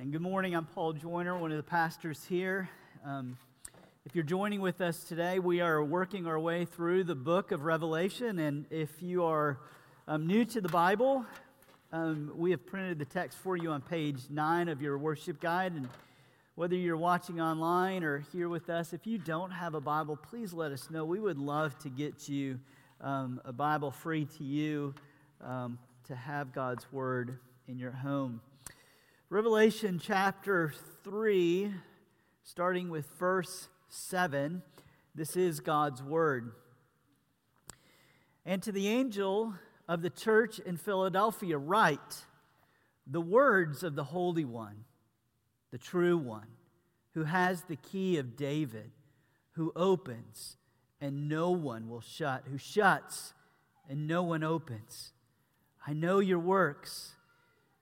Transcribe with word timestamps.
And 0.00 0.12
good 0.12 0.22
morning. 0.22 0.54
I'm 0.54 0.64
Paul 0.64 0.92
Joyner, 0.92 1.36
one 1.36 1.50
of 1.50 1.56
the 1.56 1.62
pastors 1.64 2.24
here. 2.24 2.70
Um, 3.04 3.36
if 4.06 4.14
you're 4.14 4.22
joining 4.22 4.60
with 4.60 4.80
us 4.80 5.02
today, 5.02 5.40
we 5.40 5.60
are 5.60 5.82
working 5.82 6.28
our 6.28 6.38
way 6.38 6.66
through 6.66 7.02
the 7.02 7.16
book 7.16 7.50
of 7.50 7.64
Revelation. 7.64 8.38
And 8.38 8.66
if 8.70 9.02
you 9.02 9.24
are 9.24 9.58
um, 10.06 10.28
new 10.28 10.44
to 10.44 10.60
the 10.60 10.68
Bible, 10.68 11.26
um, 11.90 12.30
we 12.36 12.52
have 12.52 12.64
printed 12.64 13.00
the 13.00 13.06
text 13.06 13.38
for 13.38 13.56
you 13.56 13.72
on 13.72 13.82
page 13.82 14.20
nine 14.30 14.68
of 14.68 14.80
your 14.80 14.96
worship 14.98 15.40
guide. 15.40 15.72
And 15.72 15.88
whether 16.54 16.76
you're 16.76 16.96
watching 16.96 17.40
online 17.40 18.04
or 18.04 18.20
here 18.32 18.48
with 18.48 18.70
us, 18.70 18.92
if 18.92 19.04
you 19.04 19.18
don't 19.18 19.50
have 19.50 19.74
a 19.74 19.80
Bible, 19.80 20.14
please 20.14 20.52
let 20.52 20.70
us 20.70 20.90
know. 20.90 21.04
We 21.04 21.18
would 21.18 21.38
love 21.38 21.76
to 21.80 21.88
get 21.88 22.28
you 22.28 22.60
um, 23.00 23.40
a 23.44 23.52
Bible 23.52 23.90
free 23.90 24.26
to 24.38 24.44
you 24.44 24.94
um, 25.44 25.76
to 26.04 26.14
have 26.14 26.52
God's 26.52 26.86
Word 26.92 27.40
in 27.66 27.80
your 27.80 27.90
home. 27.90 28.40
Revelation 29.30 30.00
chapter 30.02 30.72
3, 31.04 31.70
starting 32.44 32.88
with 32.88 33.06
verse 33.18 33.68
7, 33.90 34.62
this 35.14 35.36
is 35.36 35.60
God's 35.60 36.02
word. 36.02 36.52
And 38.46 38.62
to 38.62 38.72
the 38.72 38.88
angel 38.88 39.52
of 39.86 40.00
the 40.00 40.08
church 40.08 40.60
in 40.60 40.78
Philadelphia, 40.78 41.58
write 41.58 42.24
the 43.06 43.20
words 43.20 43.82
of 43.82 43.96
the 43.96 44.04
Holy 44.04 44.46
One, 44.46 44.86
the 45.72 45.78
true 45.78 46.16
one, 46.16 46.48
who 47.12 47.24
has 47.24 47.64
the 47.64 47.76
key 47.76 48.16
of 48.16 48.34
David, 48.34 48.92
who 49.52 49.74
opens 49.76 50.56
and 51.02 51.28
no 51.28 51.50
one 51.50 51.90
will 51.90 52.00
shut, 52.00 52.44
who 52.50 52.56
shuts 52.56 53.34
and 53.90 54.08
no 54.08 54.22
one 54.22 54.42
opens. 54.42 55.12
I 55.86 55.92
know 55.92 56.18
your 56.18 56.38
works 56.38 57.12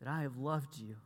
that 0.00 0.08
I 0.08 0.22
have 0.22 0.36
loved 0.36 0.78
you. 0.78 0.96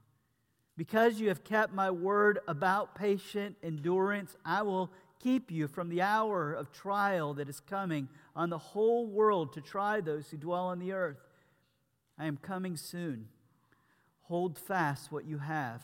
Because 0.77 1.21
you 1.21 1.29
have 1.29 1.45
kept 1.45 1.75
my 1.75 1.91
word 1.91 2.39
about 2.49 2.95
patient 2.95 3.57
endurance, 3.63 4.37
I 4.45 4.63
will 4.63 4.91
keep 5.23 5.51
you 5.51 5.69
from 5.69 5.91
the 5.91 6.01
hour 6.03 6.53
of 6.53 6.73
trial 6.73 7.35
that 7.35 7.49
is 7.49 7.61
coming 7.61 8.09
on 8.35 8.51
the 8.51 8.59
whole 8.59 9.07
world 9.07 9.53
to 9.53 9.61
try 9.61 10.01
those 10.01 10.31
who 10.31 10.37
dwell 10.37 10.67
on 10.67 10.79
the 10.79 10.93
earth. 10.93 11.19
I 12.19 12.27
am 12.27 12.39
coming 12.39 12.77
soon. 12.77 13.29
Hold 14.23 14.59
fast 14.59 15.13
what 15.13 15.27
you 15.27 15.39
have, 15.39 15.83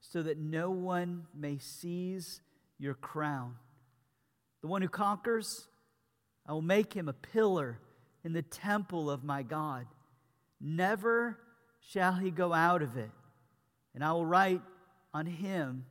so 0.00 0.22
that 0.22 0.38
no 0.38 0.70
one 0.70 1.26
may 1.34 1.58
seize 1.58 2.40
your 2.78 2.94
crown. 2.94 3.54
The 4.60 4.68
one 4.68 4.82
who 4.82 4.88
conquers, 4.88 5.68
I 6.46 6.52
will 6.52 6.62
make 6.62 6.92
him 6.92 7.08
a 7.08 7.12
pillar 7.12 7.78
in 8.24 8.32
the 8.32 8.42
temple 8.42 9.10
of 9.10 9.24
my 9.24 9.42
God. 9.42 9.86
Never 10.60 11.38
shall 11.92 12.12
he 12.14 12.30
go 12.30 12.52
out 12.52 12.82
of 12.82 12.96
it. 12.96 13.10
And 13.94 14.04
I 14.04 14.12
will 14.12 14.26
write 14.26 14.60
on 15.14 15.26
him 15.26 15.86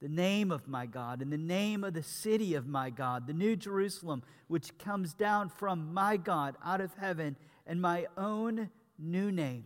the 0.00 0.08
name 0.08 0.50
of 0.50 0.68
my 0.68 0.86
God 0.86 1.20
and 1.20 1.32
the 1.32 1.36
name 1.36 1.84
of 1.84 1.92
the 1.92 2.02
city 2.02 2.54
of 2.54 2.66
my 2.66 2.88
God, 2.88 3.26
the 3.26 3.34
new 3.34 3.56
Jerusalem, 3.56 4.22
which 4.48 4.78
comes 4.78 5.12
down 5.12 5.50
from 5.50 5.92
my 5.92 6.16
God 6.16 6.56
out 6.64 6.80
of 6.80 6.94
heaven, 6.94 7.36
and 7.66 7.80
my 7.80 8.06
own 8.16 8.70
new 8.98 9.30
name. 9.30 9.64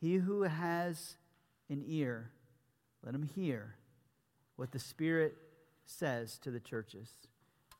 He 0.00 0.16
who 0.16 0.42
has 0.42 1.16
an 1.70 1.84
ear, 1.86 2.30
let 3.04 3.14
him 3.14 3.22
hear 3.22 3.76
what 4.56 4.72
the 4.72 4.78
Spirit 4.78 5.34
says 5.86 6.38
to 6.38 6.50
the 6.50 6.60
churches. 6.60 7.10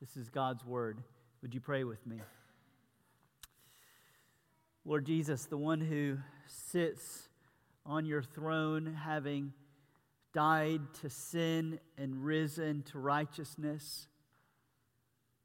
This 0.01 0.17
is 0.17 0.29
God's 0.29 0.65
word. 0.65 1.03
Would 1.43 1.55
you 1.55 1.61
pray 1.61 1.85
with 1.85 2.07
me? 2.07 2.21
Lord 4.85 5.05
Jesus, 5.05 5.45
the 5.47 5.59
one 5.59 5.81
who 5.81 6.19
sits 6.49 7.29
on 7.87 8.07
your 8.07 8.23
throne, 8.23 8.95
having 9.05 9.53
died 10.33 10.81
to 11.01 11.11
sin 11.11 11.81
and 11.97 12.25
risen 12.25 12.83
to 12.83 12.99
righteousness, 12.99 14.09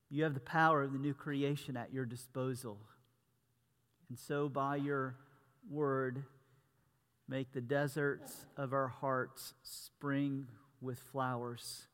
you 0.09 0.23
have 0.23 0.33
the 0.33 0.39
power 0.39 0.81
of 0.83 0.93
the 0.93 0.99
new 0.99 1.13
creation 1.13 1.77
at 1.77 1.93
your 1.93 2.05
disposal. 2.05 2.77
And 4.09 4.19
so, 4.19 4.49
by 4.49 4.75
your 4.75 5.15
word, 5.69 6.23
make 7.27 7.51
the 7.53 7.61
deserts 7.61 8.45
of 8.57 8.73
our 8.73 8.89
hearts 8.89 9.53
spring 9.63 10.47
with 10.81 10.99
flowers 10.99 11.87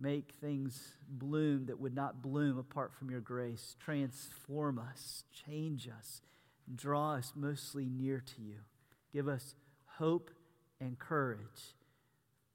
make 0.00 0.32
things 0.40 0.94
bloom 1.08 1.66
that 1.66 1.78
would 1.78 1.94
not 1.94 2.22
bloom 2.22 2.58
apart 2.58 2.94
from 2.94 3.10
your 3.10 3.20
grace. 3.20 3.76
Transform 3.78 4.78
us, 4.78 5.24
change 5.46 5.88
us, 5.88 6.22
draw 6.76 7.14
us 7.14 7.32
mostly 7.34 7.86
near 7.86 8.20
to 8.20 8.42
you. 8.42 8.56
Give 9.12 9.28
us 9.28 9.54
hope 9.98 10.30
and 10.80 10.98
courage. 10.98 11.74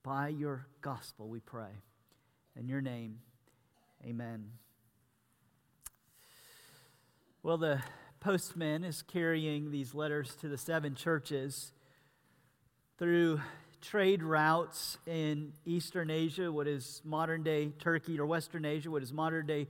By 0.02 0.28
your 0.28 0.66
gospel, 0.80 1.28
we 1.28 1.40
pray. 1.40 1.82
In 2.58 2.68
your 2.68 2.80
name, 2.80 3.18
amen. 4.04 4.50
Well, 7.42 7.58
the 7.58 7.80
postman 8.20 8.82
is 8.82 9.02
carrying 9.02 9.70
these 9.70 9.94
letters 9.94 10.34
to 10.40 10.48
the 10.48 10.58
seven 10.58 10.94
churches 10.94 11.72
through 12.98 13.40
trade 13.80 14.22
routes 14.22 14.98
in 15.06 15.52
Eastern 15.64 16.10
Asia, 16.10 16.50
what 16.50 16.66
is 16.66 17.02
modern 17.04 17.42
day 17.42 17.68
Turkey, 17.78 18.18
or 18.18 18.26
Western 18.26 18.64
Asia, 18.64 18.90
what 18.90 19.02
is 19.02 19.12
modern 19.12 19.46
day 19.46 19.68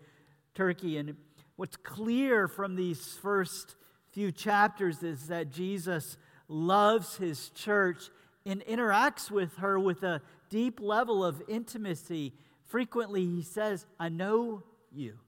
Turkey. 0.55 0.97
And 0.97 1.17
what's 1.57 1.77
clear 1.77 2.49
from 2.49 2.77
these 2.77 3.19
first 3.21 3.75
few 4.16 4.32
chapters 4.32 5.03
is 5.03 5.27
that 5.27 5.53
Jesus 5.53 6.16
loves 6.49 7.19
his 7.19 7.50
church 7.50 8.09
and 8.47 8.65
interacts 8.65 9.31
with 9.31 9.56
her 9.56 9.78
with 9.78 10.03
a 10.03 10.22
deep 10.49 10.81
level 10.81 11.22
of 11.22 11.43
intimacy. 11.49 12.32
Frequently, 12.65 13.27
he 13.27 13.43
says, 13.43 13.84
I 14.00 14.09
know 14.09 14.62
you, 14.91 15.19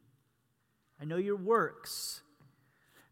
I 0.98 1.04
know 1.04 1.18
your 1.18 1.36
works. 1.36 2.22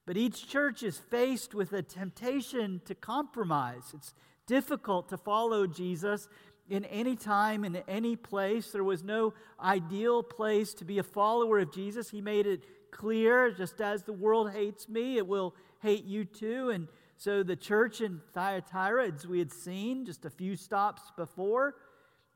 But 0.07 0.17
each 0.17 0.49
church 0.49 0.83
is 0.83 0.97
faced 0.97 1.55
with 1.55 1.75
a 1.75 1.83
temptation 1.83 2.81
to 2.87 2.95
compromise. 2.95 3.93
It's 3.93 4.15
difficult 4.47 5.11
to 5.11 5.19
follow 5.19 5.67
Jesus 5.67 6.27
in 6.71 6.87
any 6.87 7.17
time, 7.17 7.67
in 7.67 7.77
any 7.87 8.17
place. 8.17 8.71
There 8.71 8.83
was 8.83 9.05
no 9.05 9.35
ideal 9.61 10.23
place 10.23 10.73
to 10.73 10.87
be 10.87 10.99
a 10.99 11.03
follower 11.03 11.59
of 11.59 11.71
Jesus. 11.71 12.09
He 12.09 12.23
made 12.23 12.47
it 12.47 12.65
clear 12.91 13.51
just 13.51 13.81
as 13.81 14.03
the 14.03 14.13
world 14.13 14.53
hates 14.53 14.89
me, 14.89 15.17
it 15.17 15.27
will 15.27 15.55
hate 15.81 16.05
you 16.05 16.25
too. 16.25 16.71
And 16.71 16.89
so 17.17 17.43
the 17.43 17.57
church 17.57 18.01
in 18.01 18.21
Thyatira, 18.35 19.13
as 19.13 19.27
we 19.27 19.39
had 19.39 19.53
seen 19.53 20.05
just 20.05 20.25
a 20.25 20.31
few 20.31 20.57
stops 20.57 21.03
before, 21.17 21.75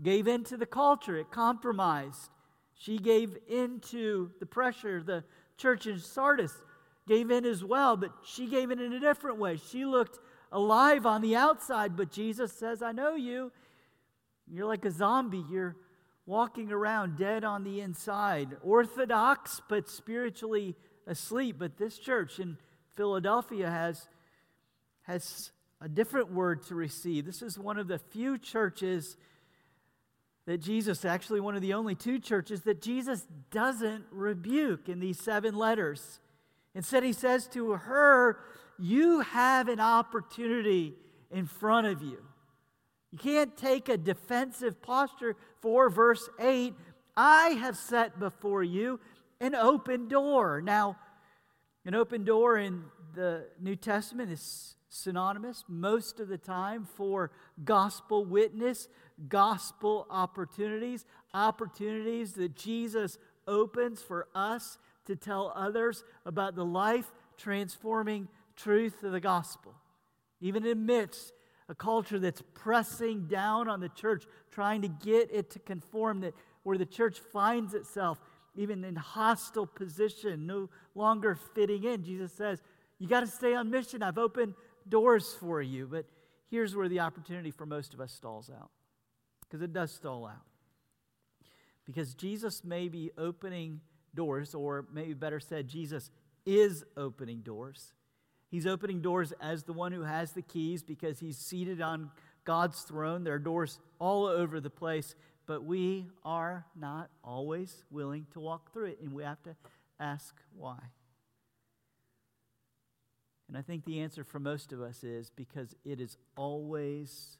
gave 0.03 0.27
in 0.27 0.44
to 0.44 0.56
the 0.56 0.66
culture, 0.66 1.16
it 1.16 1.31
compromised. 1.31 2.31
She 2.75 2.99
gave 2.99 3.37
in 3.49 3.81
to 3.91 4.31
the 4.41 4.47
pressure. 4.47 5.03
The 5.03 5.25
church 5.59 5.87
in 5.87 5.99
Sardis 5.99 6.55
gave 7.06 7.31
in 7.31 7.44
as 7.44 7.62
well, 7.62 7.97
but 7.97 8.12
she 8.25 8.47
gave 8.47 8.71
in 8.71 8.81
in 8.81 8.93
a 8.93 9.00
different 9.00 9.38
way. 9.38 9.56
She 9.56 9.84
looked 9.84 10.19
alive 10.53 11.05
on 11.05 11.21
the 11.21 11.37
outside, 11.37 11.96
but 11.96 12.11
Jesus 12.11 12.53
says, 12.53 12.82
I 12.82 12.93
know 12.93 13.14
you. 13.14 13.53
You're 14.50 14.67
like 14.67 14.85
a 14.85 14.91
zombie. 14.91 15.44
You're 15.50 15.76
walking 16.26 16.70
around 16.70 17.17
dead 17.17 17.44
on 17.44 17.64
the 17.64 17.81
inside, 17.81 18.56
orthodox, 18.62 19.61
but 19.69 19.88
spiritually 19.88 20.76
asleep. 21.06 21.56
But 21.58 21.76
this 21.76 21.99
church 21.99 22.38
in 22.38 22.56
Philadelphia 22.96 23.70
has, 23.70 24.08
has 25.02 25.50
a 25.81 25.88
different 25.88 26.32
word 26.32 26.62
to 26.64 26.75
receive. 26.75 27.26
This 27.26 27.43
is 27.43 27.58
one 27.58 27.78
of 27.78 27.88
the 27.88 27.99
few 27.99 28.38
churches 28.38 29.17
that 30.46 30.58
Jesus, 30.58 31.05
actually, 31.05 31.40
one 31.40 31.55
of 31.55 31.62
the 31.62 31.75
only 31.75 31.94
two 31.94 32.19
churches 32.19 32.62
that 32.62 32.81
Jesus 32.81 33.26
doesn't 33.50 34.05
rebuke 34.11 34.88
in 34.88 35.00
these 35.00 35.20
seven 35.20 35.55
letters. 35.55 36.20
Instead, 36.75 37.02
he 37.02 37.12
says 37.12 37.46
to 37.49 37.72
her, 37.72 38.38
you 38.78 39.20
have 39.20 39.69
an 39.69 39.81
opportunity 39.81 40.94
in 41.31 41.46
front 41.46 41.87
of 41.87 42.02
you. 42.02 42.19
You 43.12 43.18
can't 43.18 43.56
take 43.56 43.88
a 43.88 43.96
defensive 43.96 44.80
posture 44.82 45.36
for 45.60 45.90
verse 45.90 46.28
8. 46.38 46.74
I 47.16 47.48
have 47.50 47.76
set 47.76 48.18
before 48.20 48.62
you 48.62 49.00
an 49.40 49.54
open 49.54 50.08
door. 50.08 50.60
Now, 50.60 50.96
an 51.84 51.94
open 51.94 52.24
door 52.24 52.56
in 52.56 52.84
the 53.14 53.46
New 53.60 53.74
Testament 53.74 54.30
is 54.30 54.76
synonymous 54.88 55.64
most 55.68 56.20
of 56.20 56.28
the 56.28 56.38
time 56.38 56.84
for 56.84 57.30
gospel 57.64 58.24
witness, 58.24 58.88
gospel 59.28 60.06
opportunities, 60.10 61.04
opportunities 61.32 62.34
that 62.34 62.54
Jesus 62.54 63.18
opens 63.46 64.02
for 64.02 64.28
us 64.34 64.78
to 65.06 65.16
tell 65.16 65.52
others 65.56 66.04
about 66.24 66.54
the 66.54 66.64
life 66.64 67.10
transforming 67.36 68.28
truth 68.56 69.02
of 69.02 69.12
the 69.12 69.20
gospel. 69.20 69.74
Even 70.40 70.64
in 70.64 70.72
amidst 70.72 71.32
a 71.70 71.75
culture 71.75 72.19
that's 72.19 72.43
pressing 72.52 73.28
down 73.28 73.69
on 73.69 73.78
the 73.78 73.88
church, 73.90 74.25
trying 74.50 74.82
to 74.82 74.88
get 74.88 75.32
it 75.32 75.50
to 75.50 75.61
conform, 75.61 76.20
that 76.20 76.34
where 76.64 76.76
the 76.76 76.84
church 76.84 77.20
finds 77.32 77.75
itself 77.75 78.20
even 78.56 78.84
in 78.84 78.96
hostile 78.96 79.67
position, 79.67 80.46
no 80.49 80.69
longer 80.96 81.38
fitting 81.55 81.84
in. 81.84 82.02
Jesus 82.02 82.32
says, 82.32 82.61
You 82.99 83.06
got 83.06 83.20
to 83.20 83.28
stay 83.28 83.55
on 83.55 83.70
mission. 83.70 84.02
I've 84.02 84.19
opened 84.19 84.55
doors 84.88 85.37
for 85.38 85.62
you. 85.62 85.87
But 85.87 86.06
here's 86.50 86.75
where 86.75 86.88
the 86.88 87.00
opportunity 87.00 87.52
for 87.52 87.64
most 87.64 87.94
of 87.94 88.00
us 88.00 88.12
stalls 88.12 88.50
out, 88.50 88.70
because 89.43 89.62
it 89.62 89.72
does 89.72 89.93
stall 89.93 90.26
out. 90.26 90.43
Because 91.87 92.14
Jesus 92.14 92.64
may 92.64 92.88
be 92.88 93.12
opening 93.17 93.81
doors, 94.12 94.56
or 94.56 94.87
maybe 94.93 95.14
better 95.14 95.38
said, 95.38 95.69
Jesus 95.69 96.11
is 96.44 96.84
opening 96.96 97.40
doors. 97.40 97.93
He's 98.50 98.67
opening 98.67 99.00
doors 99.00 99.32
as 99.41 99.62
the 99.62 99.73
one 99.73 99.93
who 99.93 100.02
has 100.02 100.32
the 100.32 100.43
keys 100.43 100.82
because 100.82 101.20
he's 101.20 101.38
seated 101.38 101.81
on 101.81 102.11
God's 102.44 102.81
throne. 102.82 103.23
There 103.23 103.35
are 103.35 103.38
doors 103.38 103.79
all 104.00 104.26
over 104.26 104.61
the 104.61 104.70
place, 104.70 105.14
but 105.47 105.64
we 105.64 106.06
are 106.25 106.67
not 106.75 107.11
always 107.23 107.85
willing 107.91 108.26
to 108.32 108.41
walk 108.41 108.73
through 108.73 108.87
it, 108.87 108.99
and 109.00 109.12
we 109.12 109.23
have 109.23 109.43
to 109.44 109.55
ask 110.00 110.35
why. 110.56 110.79
And 113.47 113.56
I 113.56 113.62
think 113.62 113.85
the 113.85 114.00
answer 114.00 114.25
for 114.25 114.38
most 114.38 114.73
of 114.73 114.81
us 114.81 115.03
is 115.03 115.31
because 115.35 115.75
it 115.85 116.00
is 116.00 116.17
always 116.37 117.37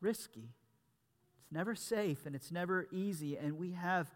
risky. 0.00 0.50
It's 1.40 1.52
never 1.52 1.74
safe 1.74 2.24
and 2.24 2.36
it's 2.36 2.52
never 2.52 2.86
easy. 2.92 3.36
And 3.36 3.58
we 3.58 3.72
have 3.72 4.08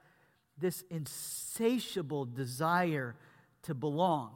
this 0.56 0.85
insatiable 0.89 2.25
desire 2.25 3.17
to 3.62 3.75
belong 3.75 4.31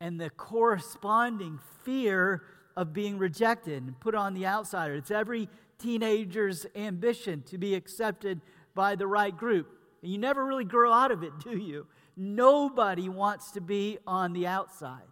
and 0.00 0.20
the 0.20 0.30
corresponding 0.30 1.58
fear 1.84 2.42
of 2.76 2.92
being 2.92 3.18
rejected 3.18 3.82
and 3.82 3.98
put 4.00 4.14
on 4.14 4.34
the 4.34 4.46
outsider. 4.46 4.94
It's 4.94 5.10
every 5.10 5.48
teenager's 5.78 6.66
ambition 6.74 7.42
to 7.42 7.58
be 7.58 7.74
accepted 7.74 8.40
by 8.74 8.96
the 8.96 9.06
right 9.06 9.36
group. 9.36 9.68
And 10.02 10.10
you 10.10 10.18
never 10.18 10.44
really 10.44 10.64
grow 10.64 10.92
out 10.92 11.10
of 11.10 11.22
it, 11.22 11.32
do 11.44 11.56
you? 11.56 11.86
Nobody 12.16 13.08
wants 13.08 13.52
to 13.52 13.60
be 13.60 13.98
on 14.06 14.32
the 14.32 14.46
outside. 14.46 15.02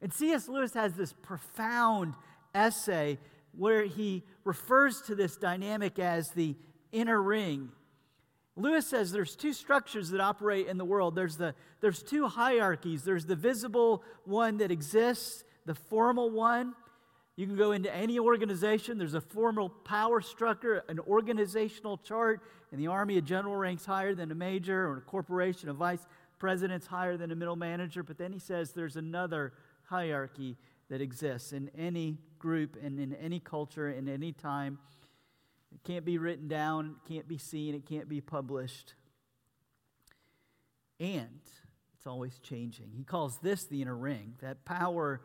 And 0.00 0.12
C.S. 0.12 0.48
Lewis 0.48 0.74
has 0.74 0.94
this 0.94 1.12
profound 1.12 2.14
essay 2.54 3.18
where 3.52 3.84
he 3.84 4.22
refers 4.44 5.00
to 5.02 5.14
this 5.14 5.36
dynamic 5.36 5.98
as 5.98 6.28
the 6.34 6.56
inner 6.92 7.20
ring. 7.20 7.70
Lewis 8.56 8.86
says 8.86 9.12
there's 9.12 9.36
two 9.36 9.52
structures 9.52 10.10
that 10.10 10.20
operate 10.20 10.66
in 10.66 10.78
the 10.78 10.84
world. 10.84 11.14
There's, 11.14 11.36
the, 11.36 11.54
there's 11.80 12.02
two 12.02 12.26
hierarchies. 12.26 13.04
There's 13.04 13.26
the 13.26 13.36
visible 13.36 14.02
one 14.24 14.56
that 14.58 14.70
exists, 14.70 15.44
the 15.66 15.74
formal 15.74 16.30
one. 16.30 16.74
You 17.36 17.46
can 17.46 17.56
go 17.56 17.72
into 17.72 17.94
any 17.94 18.18
organization. 18.18 18.96
There's 18.96 19.12
a 19.12 19.20
formal 19.20 19.68
power 19.68 20.22
structure, 20.22 20.82
an 20.88 20.98
organizational 21.00 21.98
chart. 21.98 22.40
In 22.72 22.78
the 22.78 22.86
Army, 22.86 23.18
a 23.18 23.22
general 23.22 23.54
ranks 23.56 23.84
higher 23.84 24.14
than 24.14 24.30
a 24.30 24.34
major, 24.34 24.86
or 24.88 24.96
a 24.96 25.00
corporation, 25.02 25.68
a 25.68 25.74
vice 25.74 26.06
president's 26.38 26.86
higher 26.86 27.18
than 27.18 27.30
a 27.30 27.34
middle 27.34 27.56
manager. 27.56 28.02
But 28.02 28.16
then 28.16 28.32
he 28.32 28.38
says 28.38 28.72
there's 28.72 28.96
another 28.96 29.52
hierarchy 29.84 30.56
that 30.88 31.02
exists 31.02 31.52
in 31.52 31.70
any 31.76 32.16
group 32.38 32.76
and 32.82 32.98
in 32.98 33.12
any 33.14 33.38
culture, 33.38 33.90
in 33.90 34.08
any 34.08 34.32
time. 34.32 34.78
It 35.76 35.84
can't 35.84 36.06
be 36.06 36.16
written 36.16 36.48
down, 36.48 36.96
it 37.04 37.12
can't 37.12 37.28
be 37.28 37.36
seen, 37.36 37.74
it 37.74 37.84
can't 37.84 38.08
be 38.08 38.22
published. 38.22 38.94
And 40.98 41.40
it's 41.94 42.06
always 42.06 42.38
changing. 42.38 42.92
He 42.96 43.04
calls 43.04 43.38
this 43.40 43.64
the 43.64 43.82
inner 43.82 43.94
ring, 43.94 44.36
that 44.40 44.64
power 44.64 45.20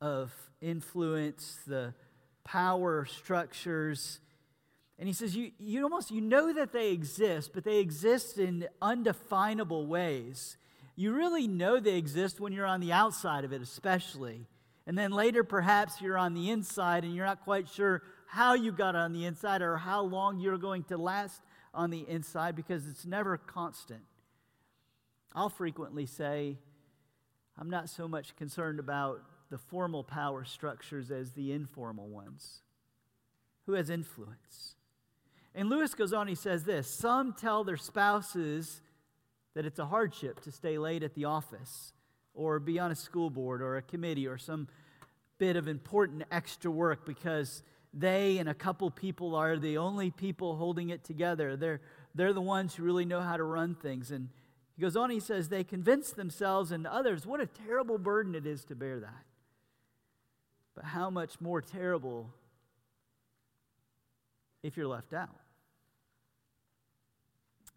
of 0.00 0.32
influence, 0.60 1.60
the 1.68 1.94
power 2.42 3.04
structures. 3.04 4.18
And 4.98 5.06
he 5.06 5.12
says, 5.12 5.36
you, 5.36 5.52
you 5.60 5.84
almost 5.84 6.10
you 6.10 6.20
know 6.20 6.52
that 6.52 6.72
they 6.72 6.90
exist, 6.90 7.52
but 7.54 7.62
they 7.62 7.78
exist 7.78 8.38
in 8.38 8.66
undefinable 8.82 9.86
ways. 9.86 10.56
You 10.96 11.12
really 11.12 11.46
know 11.46 11.78
they 11.78 11.96
exist 11.96 12.40
when 12.40 12.52
you're 12.52 12.66
on 12.66 12.80
the 12.80 12.90
outside 12.90 13.44
of 13.44 13.52
it, 13.52 13.62
especially. 13.62 14.48
And 14.84 14.98
then 14.98 15.12
later, 15.12 15.44
perhaps 15.44 16.00
you're 16.00 16.18
on 16.18 16.34
the 16.34 16.50
inside 16.50 17.04
and 17.04 17.14
you're 17.14 17.24
not 17.24 17.44
quite 17.44 17.68
sure 17.68 18.02
how 18.30 18.54
you 18.54 18.70
got 18.70 18.94
on 18.94 19.12
the 19.12 19.24
inside 19.24 19.60
or 19.60 19.76
how 19.76 20.02
long 20.02 20.38
you're 20.38 20.56
going 20.56 20.84
to 20.84 20.96
last 20.96 21.42
on 21.74 21.90
the 21.90 22.08
inside 22.08 22.54
because 22.54 22.86
it's 22.86 23.04
never 23.04 23.36
constant. 23.36 24.02
I'll 25.34 25.48
frequently 25.48 26.06
say, 26.06 26.56
I'm 27.58 27.68
not 27.68 27.88
so 27.88 28.06
much 28.06 28.36
concerned 28.36 28.78
about 28.78 29.20
the 29.50 29.58
formal 29.58 30.04
power 30.04 30.44
structures 30.44 31.10
as 31.10 31.32
the 31.32 31.50
informal 31.50 32.06
ones. 32.06 32.62
Who 33.66 33.72
has 33.72 33.90
influence? 33.90 34.76
And 35.52 35.68
Lewis 35.68 35.94
goes 35.94 36.12
on, 36.12 36.28
he 36.28 36.36
says 36.36 36.62
this 36.62 36.88
Some 36.88 37.32
tell 37.32 37.64
their 37.64 37.76
spouses 37.76 38.80
that 39.54 39.66
it's 39.66 39.80
a 39.80 39.86
hardship 39.86 40.40
to 40.42 40.52
stay 40.52 40.78
late 40.78 41.02
at 41.02 41.14
the 41.14 41.24
office 41.24 41.94
or 42.32 42.60
be 42.60 42.78
on 42.78 42.92
a 42.92 42.96
school 42.96 43.28
board 43.28 43.60
or 43.60 43.76
a 43.76 43.82
committee 43.82 44.28
or 44.28 44.38
some 44.38 44.68
bit 45.38 45.56
of 45.56 45.66
important 45.66 46.22
extra 46.30 46.70
work 46.70 47.04
because 47.04 47.64
they 47.92 48.38
and 48.38 48.48
a 48.48 48.54
couple 48.54 48.90
people 48.90 49.34
are 49.34 49.58
the 49.58 49.78
only 49.78 50.10
people 50.10 50.56
holding 50.56 50.90
it 50.90 51.04
together. 51.04 51.56
They're, 51.56 51.80
they're 52.14 52.32
the 52.32 52.40
ones 52.40 52.74
who 52.74 52.84
really 52.84 53.04
know 53.04 53.20
how 53.20 53.36
to 53.36 53.42
run 53.42 53.74
things. 53.74 54.10
And 54.10 54.28
he 54.76 54.82
goes 54.82 54.96
on, 54.96 55.10
he 55.10 55.20
says, 55.20 55.48
they 55.48 55.64
convince 55.64 56.12
themselves 56.12 56.70
and 56.72 56.86
others 56.86 57.26
what 57.26 57.40
a 57.40 57.46
terrible 57.46 57.98
burden 57.98 58.34
it 58.34 58.46
is 58.46 58.64
to 58.66 58.74
bear 58.74 59.00
that. 59.00 59.24
But 60.74 60.84
how 60.84 61.10
much 61.10 61.40
more 61.40 61.60
terrible 61.60 62.30
if 64.62 64.76
you're 64.76 64.86
left 64.86 65.12
out. 65.12 65.36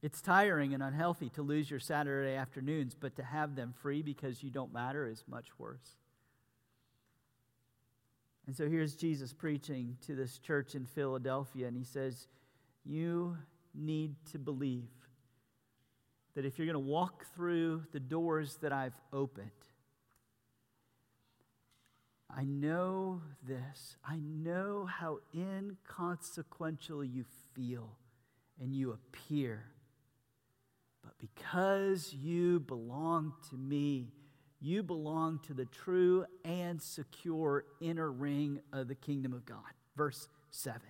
It's 0.02 0.22
tiring 0.22 0.74
and 0.74 0.84
unhealthy 0.84 1.30
to 1.30 1.42
lose 1.42 1.72
your 1.72 1.80
Saturday 1.80 2.36
afternoons, 2.36 2.94
but 2.94 3.16
to 3.16 3.24
have 3.24 3.56
them 3.56 3.74
free 3.82 4.02
because 4.02 4.44
you 4.44 4.50
don't 4.50 4.74
matter 4.74 5.08
is 5.08 5.24
much 5.30 5.48
worse. 5.58 5.96
And 8.46 8.56
so 8.56 8.68
here's 8.68 8.96
Jesus 8.96 9.34
preaching 9.34 9.98
to 10.06 10.16
this 10.16 10.38
church 10.38 10.76
in 10.76 10.86
Philadelphia, 10.86 11.68
and 11.68 11.78
he 11.78 11.84
says, 11.84 12.28
You 12.86 13.38
need 13.74 14.16
to 14.32 14.40
believe 14.40 14.90
that 16.36 16.46
if 16.46 16.58
you're 16.58 16.68
going 16.68 16.74
to 16.74 16.80
walk 16.80 17.26
through 17.36 17.84
the 17.92 18.00
doors 18.00 18.58
that 18.62 18.74
I've 18.74 19.00
opened, 19.14 19.50
I 22.36 22.44
know 22.46 23.22
this. 23.48 23.96
I 24.04 24.18
know 24.18 24.86
how 24.86 25.20
inconsequential 25.36 27.04
you 27.04 27.26
feel 27.54 27.98
and 28.60 28.74
you 28.74 28.92
appear. 28.92 29.66
But 31.04 31.14
because 31.20 32.14
you 32.14 32.60
belong 32.62 33.34
to 33.50 33.56
me, 33.56 34.08
you 34.64 34.82
belong 34.82 35.40
to 35.48 35.54
the 35.54 35.66
true 35.66 36.26
and 36.46 36.82
secure 36.82 37.66
inner 37.82 38.12
ring 38.12 38.62
of 38.72 38.88
the 38.88 38.96
kingdom 38.96 39.34
of 39.34 39.46
God. 39.46 39.60
Verse 39.96 40.30
7. 40.52 40.82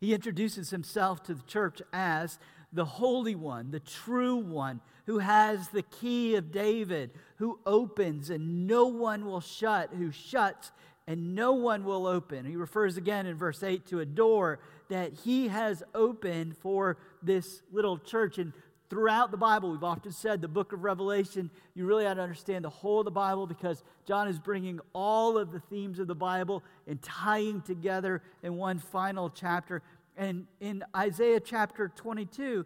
He 0.00 0.14
introduces 0.14 0.70
himself 0.70 1.22
to 1.24 1.34
the 1.34 1.42
church 1.42 1.80
as 1.92 2.38
the 2.72 2.84
Holy 2.84 3.34
One, 3.34 3.70
the 3.70 3.80
true 3.80 4.36
One, 4.36 4.80
who 5.06 5.18
has 5.18 5.68
the 5.68 5.82
key 5.82 6.34
of 6.34 6.50
David, 6.50 7.10
who 7.36 7.60
opens 7.64 8.30
and 8.30 8.66
no 8.66 8.86
one 8.86 9.24
will 9.24 9.40
shut, 9.40 9.90
who 9.92 10.10
shuts 10.10 10.72
and 11.06 11.34
no 11.34 11.52
one 11.52 11.84
will 11.84 12.06
open. 12.06 12.44
He 12.44 12.56
refers 12.56 12.96
again 12.96 13.26
in 13.26 13.36
verse 13.36 13.62
8 13.62 13.86
to 13.86 14.00
a 14.00 14.06
door 14.06 14.58
that 14.88 15.12
he 15.24 15.48
has 15.48 15.82
opened 15.94 16.56
for 16.56 16.98
this 17.22 17.62
little 17.70 17.98
church. 17.98 18.38
And 18.38 18.52
throughout 18.88 19.30
the 19.30 19.36
Bible, 19.36 19.70
we've 19.70 19.84
often 19.84 20.12
said 20.12 20.40
the 20.40 20.48
book 20.48 20.72
of 20.72 20.84
Revelation, 20.84 21.50
you 21.74 21.86
really 21.86 22.04
have 22.04 22.16
to 22.16 22.22
understand 22.22 22.64
the 22.64 22.70
whole 22.70 23.00
of 23.00 23.04
the 23.04 23.10
Bible 23.10 23.46
because 23.46 23.82
John 24.06 24.28
is 24.28 24.38
bringing 24.38 24.80
all 24.92 25.38
of 25.38 25.52
the 25.52 25.60
themes 25.60 25.98
of 25.98 26.06
the 26.06 26.14
Bible 26.14 26.62
and 26.86 27.00
tying 27.02 27.62
together 27.62 28.22
in 28.42 28.56
one 28.56 28.78
final 28.78 29.30
chapter. 29.30 29.82
And 30.16 30.46
in 30.60 30.84
Isaiah 30.96 31.40
chapter 31.40 31.88
22, 31.94 32.64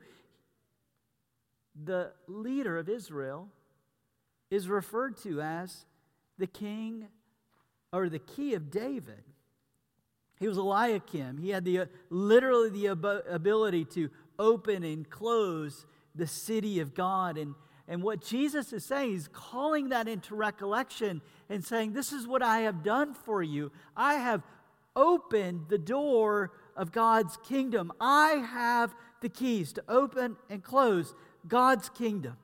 the 1.84 2.12
leader 2.26 2.78
of 2.78 2.88
Israel 2.88 3.48
is 4.50 4.68
referred 4.68 5.16
to 5.18 5.40
as 5.40 5.86
the 6.38 6.46
king 6.46 7.06
or 7.92 8.08
the 8.08 8.18
key 8.18 8.54
of 8.54 8.70
David. 8.70 9.22
He 10.38 10.48
was 10.48 10.56
Eliakim. 10.56 11.38
He 11.38 11.50
had 11.50 11.64
the, 11.64 11.88
literally 12.08 12.70
the 12.70 12.86
ability 12.86 13.84
to 13.86 14.10
open 14.38 14.82
and 14.82 15.08
close 15.08 15.84
the 16.14 16.26
city 16.26 16.80
of 16.80 16.94
God. 16.94 17.38
And, 17.38 17.54
And 17.88 18.02
what 18.02 18.24
Jesus 18.24 18.72
is 18.72 18.84
saying, 18.84 19.12
he's 19.12 19.28
calling 19.28 19.88
that 19.90 20.08
into 20.08 20.34
recollection 20.34 21.22
and 21.48 21.64
saying, 21.64 21.92
This 21.92 22.12
is 22.12 22.26
what 22.26 22.42
I 22.42 22.60
have 22.60 22.82
done 22.82 23.14
for 23.14 23.42
you. 23.42 23.72
I 23.96 24.14
have 24.14 24.42
opened 24.94 25.66
the 25.68 25.78
door 25.78 26.52
of 26.76 26.92
God's 26.92 27.36
kingdom. 27.38 27.92
I 28.00 28.32
have 28.32 28.94
the 29.20 29.28
keys 29.28 29.72
to 29.74 29.84
open 29.88 30.36
and 30.48 30.62
close 30.62 31.14
God's 31.46 31.88
kingdom. 31.88 32.36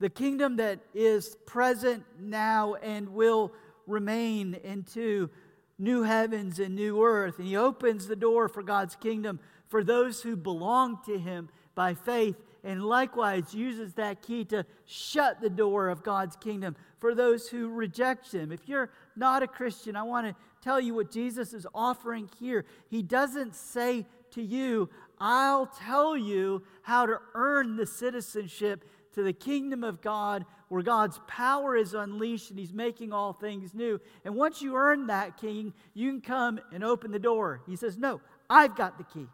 The 0.00 0.10
kingdom 0.10 0.56
that 0.56 0.80
is 0.94 1.36
present 1.46 2.04
now 2.18 2.74
and 2.74 3.10
will 3.10 3.52
remain 3.86 4.54
into 4.64 5.30
new 5.78 6.02
heavens 6.02 6.58
and 6.58 6.74
new 6.74 7.02
earth. 7.02 7.38
And 7.38 7.46
he 7.46 7.56
opens 7.56 8.06
the 8.06 8.16
door 8.16 8.48
for 8.48 8.62
God's 8.62 8.96
kingdom 8.96 9.40
for 9.68 9.82
those 9.82 10.22
who 10.22 10.36
belong 10.36 10.98
to 11.06 11.18
him 11.18 11.48
by 11.74 11.94
faith, 11.94 12.36
and 12.64 12.84
likewise 12.84 13.54
uses 13.54 13.94
that 13.94 14.22
key 14.22 14.44
to 14.46 14.64
shut 14.86 15.40
the 15.40 15.50
door 15.50 15.88
of 15.88 16.02
God's 16.02 16.36
kingdom 16.36 16.76
for 16.98 17.14
those 17.14 17.48
who 17.48 17.68
reject 17.68 18.32
him. 18.32 18.52
If 18.52 18.68
you're 18.68 18.90
not 19.16 19.42
a 19.42 19.48
Christian, 19.48 19.96
I 19.96 20.02
want 20.04 20.28
to 20.28 20.36
tell 20.62 20.80
you 20.80 20.94
what 20.94 21.10
Jesus 21.10 21.52
is 21.52 21.66
offering 21.74 22.30
here. 22.38 22.64
He 22.88 23.02
doesn't 23.02 23.54
say 23.54 24.06
to 24.32 24.42
you, 24.42 24.88
I'll 25.18 25.66
tell 25.66 26.16
you 26.16 26.62
how 26.82 27.06
to 27.06 27.18
earn 27.34 27.76
the 27.76 27.86
citizenship 27.86 28.84
to 29.14 29.22
the 29.22 29.32
kingdom 29.32 29.84
of 29.84 30.00
God 30.00 30.44
where 30.68 30.82
God's 30.82 31.20
power 31.26 31.76
is 31.76 31.94
unleashed 31.94 32.50
and 32.50 32.58
He's 32.58 32.72
making 32.72 33.12
all 33.12 33.32
things 33.32 33.74
new. 33.74 34.00
And 34.24 34.34
once 34.34 34.62
you 34.62 34.74
earn 34.76 35.08
that 35.08 35.36
king, 35.36 35.74
you 35.94 36.10
can 36.10 36.20
come 36.22 36.60
and 36.72 36.82
open 36.82 37.10
the 37.10 37.18
door. 37.18 37.60
He 37.66 37.76
says, 37.76 37.98
No, 37.98 38.20
I've 38.48 38.74
got 38.74 38.96
the 38.96 39.04
key. 39.04 39.26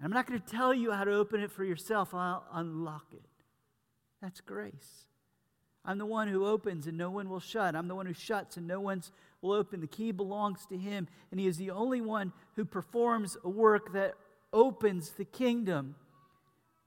And 0.00 0.06
I'm 0.06 0.12
not 0.12 0.26
going 0.26 0.40
to 0.40 0.46
tell 0.46 0.72
you 0.72 0.92
how 0.92 1.04
to 1.04 1.12
open 1.12 1.40
it 1.40 1.52
for 1.52 1.62
yourself, 1.62 2.14
I'll 2.14 2.44
unlock 2.52 3.06
it. 3.12 3.22
That's 4.22 4.40
grace. 4.40 5.04
I'm 5.84 5.98
the 5.98 6.06
one 6.06 6.28
who 6.28 6.46
opens 6.46 6.86
and 6.86 6.96
no 6.96 7.10
one 7.10 7.28
will 7.28 7.40
shut. 7.40 7.76
I'm 7.76 7.88
the 7.88 7.94
one 7.94 8.06
who 8.06 8.14
shuts 8.14 8.56
and 8.56 8.66
no 8.66 8.80
one 8.80 9.02
will 9.42 9.52
open. 9.52 9.80
The 9.80 9.86
key 9.86 10.10
belongs 10.12 10.66
to 10.66 10.76
him, 10.76 11.06
and 11.30 11.38
he 11.38 11.46
is 11.46 11.56
the 11.56 11.70
only 11.70 12.00
one 12.00 12.32
who 12.56 12.64
performs 12.64 13.36
a 13.44 13.48
work 13.48 13.92
that 13.92 14.14
opens 14.52 15.10
the 15.10 15.24
kingdom. 15.24 15.94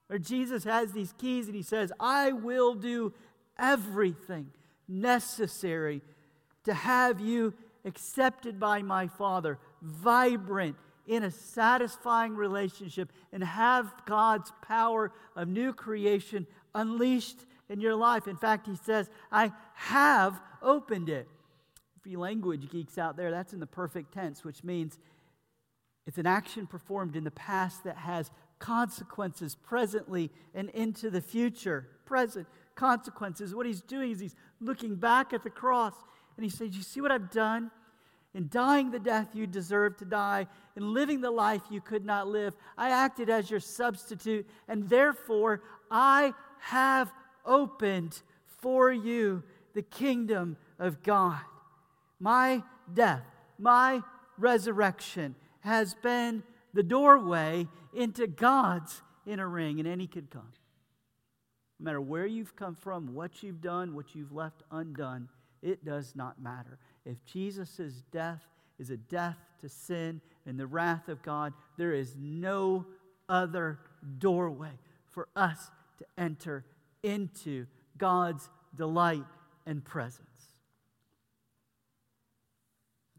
Where 0.08 0.20
Jesus 0.20 0.64
has 0.64 0.92
these 0.92 1.14
keys 1.18 1.48
and 1.48 1.56
he 1.56 1.64
says, 1.64 1.92
I 2.00 2.32
will 2.32 2.76
do 2.76 3.14
everything 3.58 4.52
necessary 4.88 6.02
to 6.66 6.74
have 6.74 7.20
you 7.20 7.54
accepted 7.86 8.60
by 8.60 8.82
my 8.82 9.08
Father, 9.08 9.60
vibrant 9.82 10.76
in 11.06 11.24
a 11.24 11.32
satisfying 11.32 12.36
relationship, 12.36 13.12
and 13.32 13.44
have 13.44 13.94
God's 14.06 14.52
power 14.62 15.12
of 15.36 15.48
new 15.48 15.74
creation 15.74 16.48
unleashed 16.74 17.46
in 17.70 17.82
your 17.82 17.96
life. 17.96 18.28
In 18.28 18.38
fact, 18.38 18.68
he 18.68 18.76
says, 18.76 19.10
I 19.32 19.52
have 19.74 20.40
opened 20.62 21.10
it. 21.10 21.28
For 22.02 22.10
you 22.10 22.20
language 22.20 22.70
geeks 22.70 22.98
out 22.98 23.16
there, 23.16 23.32
that's 23.32 23.54
in 23.54 23.60
the 23.60 23.68
perfect 23.68 24.14
tense, 24.14 24.44
which 24.44 24.64
means 24.64 25.00
it's 26.06 26.18
an 26.18 26.28
action 26.28 26.68
performed 26.68 27.16
in 27.16 27.24
the 27.24 27.32
past 27.32 27.84
that 27.86 27.98
has 27.98 28.30
consequences 28.60 29.56
presently 29.56 30.32
and 30.54 30.70
into 30.72 31.10
the 31.10 31.22
future. 31.22 31.88
Present 32.06 32.48
consequences. 32.76 33.56
What 33.56 33.66
he's 33.66 33.82
doing 33.82 34.12
is 34.12 34.20
he's 34.20 34.36
looking 34.60 34.96
back 34.96 35.34
at 35.34 35.44
the 35.44 35.50
cross 35.50 35.94
and 36.36 36.44
he 36.44 36.50
says, 36.50 36.76
You 36.76 36.84
see 36.84 37.02
what 37.02 37.12
I've 37.12 37.32
done? 37.32 37.72
In 38.34 38.50
dying 38.50 38.90
the 38.90 39.00
death 39.00 39.30
you 39.34 39.46
deserved 39.46 40.00
to 40.00 40.06
die, 40.06 40.48
in 40.76 40.94
living 40.94 41.22
the 41.22 41.32
life 41.32 41.62
you 41.70 41.82
could 41.82 42.04
not 42.04 42.28
live, 42.28 42.56
I 42.78 42.90
acted 42.90 43.30
as 43.30 43.52
your 43.52 43.60
substitute, 43.60 44.48
and 44.68 44.90
therefore 44.90 45.62
I 45.92 46.34
have 46.60 47.12
opened 47.46 48.22
for 48.62 48.92
you 48.92 49.44
the 49.74 49.84
kingdom 49.84 50.58
of 50.80 51.04
God. 51.04 51.42
My 52.20 52.64
death, 52.92 53.24
my 53.60 54.02
resurrection 54.38 55.36
has 55.60 55.94
been 55.94 56.44
the 56.74 56.84
doorway 56.84 57.68
into 57.94 58.26
God's 58.26 59.04
inner 59.28 59.48
ring, 59.48 59.80
and 59.80 59.88
any 59.88 60.08
could 60.08 60.32
come. 60.32 60.54
No 61.80 61.86
matter 61.86 62.02
where 62.02 62.26
you've 62.26 62.56
come 62.56 62.76
from, 62.76 63.14
what 63.14 63.44
you've 63.44 63.62
done, 63.62 63.94
what 63.94 64.16
you've 64.16 64.32
left 64.32 64.64
undone, 64.72 65.30
it 65.62 65.86
does 65.86 66.16
not 66.16 66.42
matter. 66.42 66.80
If 67.06 67.24
Jesus' 67.26 68.04
death 68.12 68.42
is 68.80 68.90
a 68.90 68.98
death 68.98 69.38
to 69.62 69.70
sin 69.70 70.22
and 70.46 70.60
the 70.60 70.68
wrath 70.68 71.08
of 71.10 71.22
God, 71.22 71.54
there 71.78 71.94
is 71.94 72.16
no 72.18 72.86
other 73.30 73.80
doorway 74.18 74.72
for 75.10 75.28
us 75.36 75.70
to 76.00 76.06
enter 76.18 76.66
into 77.02 77.66
God's 77.98 78.50
delight 78.76 79.26
and 79.66 79.84
presence. 79.84 80.28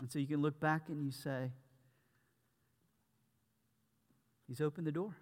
And 0.00 0.10
so 0.10 0.18
you 0.18 0.26
can 0.26 0.42
look 0.42 0.60
back 0.60 0.88
and 0.88 1.02
you 1.02 1.10
say, 1.10 1.50
He's 4.46 4.60
opened 4.60 4.86
the 4.86 4.92
door. 4.92 5.16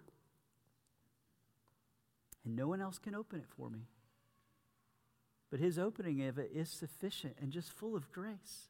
And 2.43 2.55
no 2.55 2.67
one 2.67 2.81
else 2.81 2.99
can 2.99 3.15
open 3.15 3.39
it 3.39 3.45
for 3.57 3.69
me. 3.69 3.87
But 5.53 5.59
his 5.59 5.77
opening 5.77 6.25
of 6.25 6.39
it 6.39 6.49
is 6.51 6.67
sufficient 6.67 7.35
and 7.39 7.51
just 7.51 7.71
full 7.71 7.95
of 7.95 8.11
grace. 8.11 8.69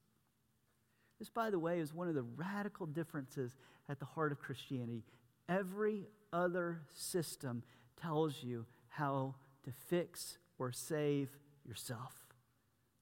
This, 1.17 1.29
by 1.29 1.49
the 1.49 1.57
way, 1.57 1.79
is 1.79 1.93
one 1.93 2.09
of 2.09 2.13
the 2.13 2.25
radical 2.35 2.85
differences 2.85 3.55
at 3.87 3.99
the 3.99 4.05
heart 4.05 4.33
of 4.33 4.41
Christianity. 4.41 5.05
Every 5.47 6.07
other 6.33 6.81
system 6.93 7.63
tells 8.01 8.43
you 8.43 8.65
how 8.89 9.35
to 9.63 9.71
fix 9.71 10.37
or 10.59 10.73
save 10.73 11.29
yourself. 11.65 12.11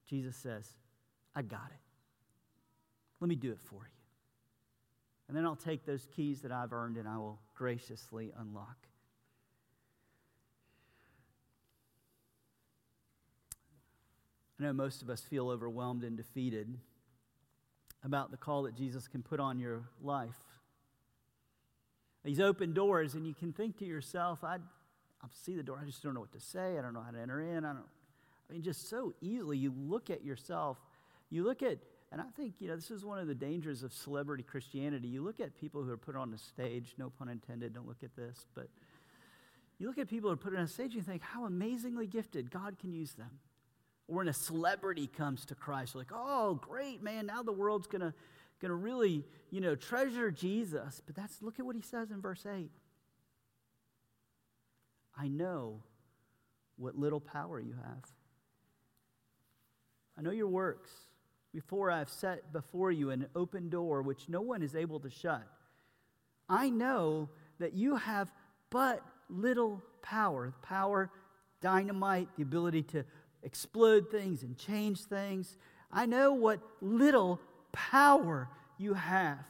Jesus 0.08 0.36
says, 0.36 0.76
I 1.34 1.42
got 1.42 1.72
it. 1.72 1.80
Let 3.18 3.26
me 3.26 3.34
do 3.34 3.50
it 3.50 3.60
for 3.60 3.82
you. 3.82 3.98
And 5.26 5.36
then 5.36 5.44
I'll 5.44 5.56
take 5.56 5.84
those 5.84 6.06
keys 6.14 6.42
that 6.42 6.52
I've 6.52 6.72
earned 6.72 6.98
and 6.98 7.08
I 7.08 7.18
will 7.18 7.40
graciously 7.56 8.30
unlock. 8.38 8.76
I 14.62 14.66
know 14.66 14.72
most 14.72 15.02
of 15.02 15.10
us 15.10 15.20
feel 15.20 15.48
overwhelmed 15.48 16.04
and 16.04 16.16
defeated 16.16 16.78
about 18.04 18.30
the 18.30 18.36
call 18.36 18.62
that 18.62 18.76
Jesus 18.76 19.08
can 19.08 19.20
put 19.20 19.40
on 19.40 19.58
your 19.58 19.82
life. 20.00 20.38
These 22.24 22.38
open 22.38 22.72
doors, 22.72 23.14
and 23.14 23.26
you 23.26 23.34
can 23.34 23.52
think 23.52 23.78
to 23.78 23.84
yourself, 23.84 24.44
I, 24.44 24.54
I 24.54 25.26
see 25.32 25.56
the 25.56 25.64
door, 25.64 25.80
I 25.82 25.84
just 25.84 26.00
don't 26.00 26.14
know 26.14 26.20
what 26.20 26.32
to 26.34 26.40
say, 26.40 26.78
I 26.78 26.82
don't 26.82 26.94
know 26.94 27.02
how 27.02 27.10
to 27.10 27.18
enter 27.18 27.40
in. 27.40 27.64
I 27.64 27.72
don't 27.72 27.82
I 28.48 28.52
mean, 28.52 28.62
just 28.62 28.88
so 28.88 29.14
easily 29.20 29.58
you 29.58 29.74
look 29.76 30.10
at 30.10 30.24
yourself, 30.24 30.78
you 31.28 31.42
look 31.42 31.64
at 31.64 31.78
and 32.12 32.20
I 32.20 32.26
think, 32.36 32.54
you 32.60 32.68
know, 32.68 32.76
this 32.76 32.92
is 32.92 33.04
one 33.04 33.18
of 33.18 33.26
the 33.26 33.34
dangers 33.34 33.82
of 33.82 33.92
celebrity 33.92 34.44
Christianity. 34.44 35.08
You 35.08 35.24
look 35.24 35.40
at 35.40 35.56
people 35.56 35.82
who 35.82 35.90
are 35.90 35.96
put 35.96 36.14
on 36.14 36.30
the 36.30 36.38
stage, 36.38 36.94
no 36.98 37.10
pun 37.10 37.28
intended, 37.28 37.74
don't 37.74 37.88
look 37.88 38.04
at 38.04 38.14
this, 38.14 38.46
but 38.54 38.68
you 39.80 39.88
look 39.88 39.98
at 39.98 40.08
people 40.08 40.30
who 40.30 40.34
are 40.34 40.36
put 40.36 40.54
on 40.54 40.60
a 40.60 40.68
stage 40.68 40.94
and 40.94 40.94
you 40.94 41.02
think, 41.02 41.22
how 41.22 41.46
amazingly 41.46 42.06
gifted 42.06 42.48
God 42.48 42.78
can 42.78 42.92
use 42.92 43.14
them. 43.14 43.40
When 44.12 44.28
a 44.28 44.32
celebrity 44.32 45.06
comes 45.06 45.46
to 45.46 45.54
Christ, 45.54 45.94
like, 45.94 46.10
oh, 46.12 46.54
great, 46.54 47.02
man, 47.02 47.26
now 47.26 47.42
the 47.42 47.52
world's 47.52 47.86
going 47.86 48.02
to 48.02 48.12
going 48.60 48.70
to 48.70 48.76
really, 48.76 49.24
you 49.50 49.60
know, 49.60 49.74
treasure 49.74 50.30
Jesus. 50.30 51.02
But 51.04 51.16
that's 51.16 51.42
look 51.42 51.58
at 51.58 51.66
what 51.66 51.74
he 51.74 51.82
says 51.82 52.10
in 52.10 52.20
verse 52.20 52.46
8. 52.46 52.70
I 55.18 55.28
know 55.28 55.80
what 56.76 56.96
little 56.96 57.20
power 57.20 57.58
you 57.58 57.74
have. 57.74 58.04
I 60.16 60.22
know 60.22 60.30
your 60.30 60.46
works 60.46 60.90
before 61.52 61.90
I 61.90 61.98
have 61.98 62.08
set 62.08 62.52
before 62.52 62.92
you 62.92 63.10
an 63.10 63.26
open 63.34 63.68
door 63.68 64.02
which 64.02 64.28
no 64.28 64.40
one 64.40 64.62
is 64.62 64.76
able 64.76 65.00
to 65.00 65.10
shut. 65.10 65.42
I 66.48 66.70
know 66.70 67.28
that 67.58 67.74
you 67.74 67.96
have 67.96 68.32
but 68.70 69.02
little 69.28 69.82
power 70.02 70.52
power, 70.62 71.10
dynamite, 71.60 72.28
the 72.36 72.42
ability 72.42 72.82
to 72.82 73.04
explode 73.42 74.10
things 74.10 74.42
and 74.42 74.56
change 74.56 75.00
things. 75.04 75.56
I 75.90 76.06
know 76.06 76.32
what 76.32 76.60
little 76.80 77.40
power 77.72 78.48
you 78.78 78.94
have. 78.94 79.44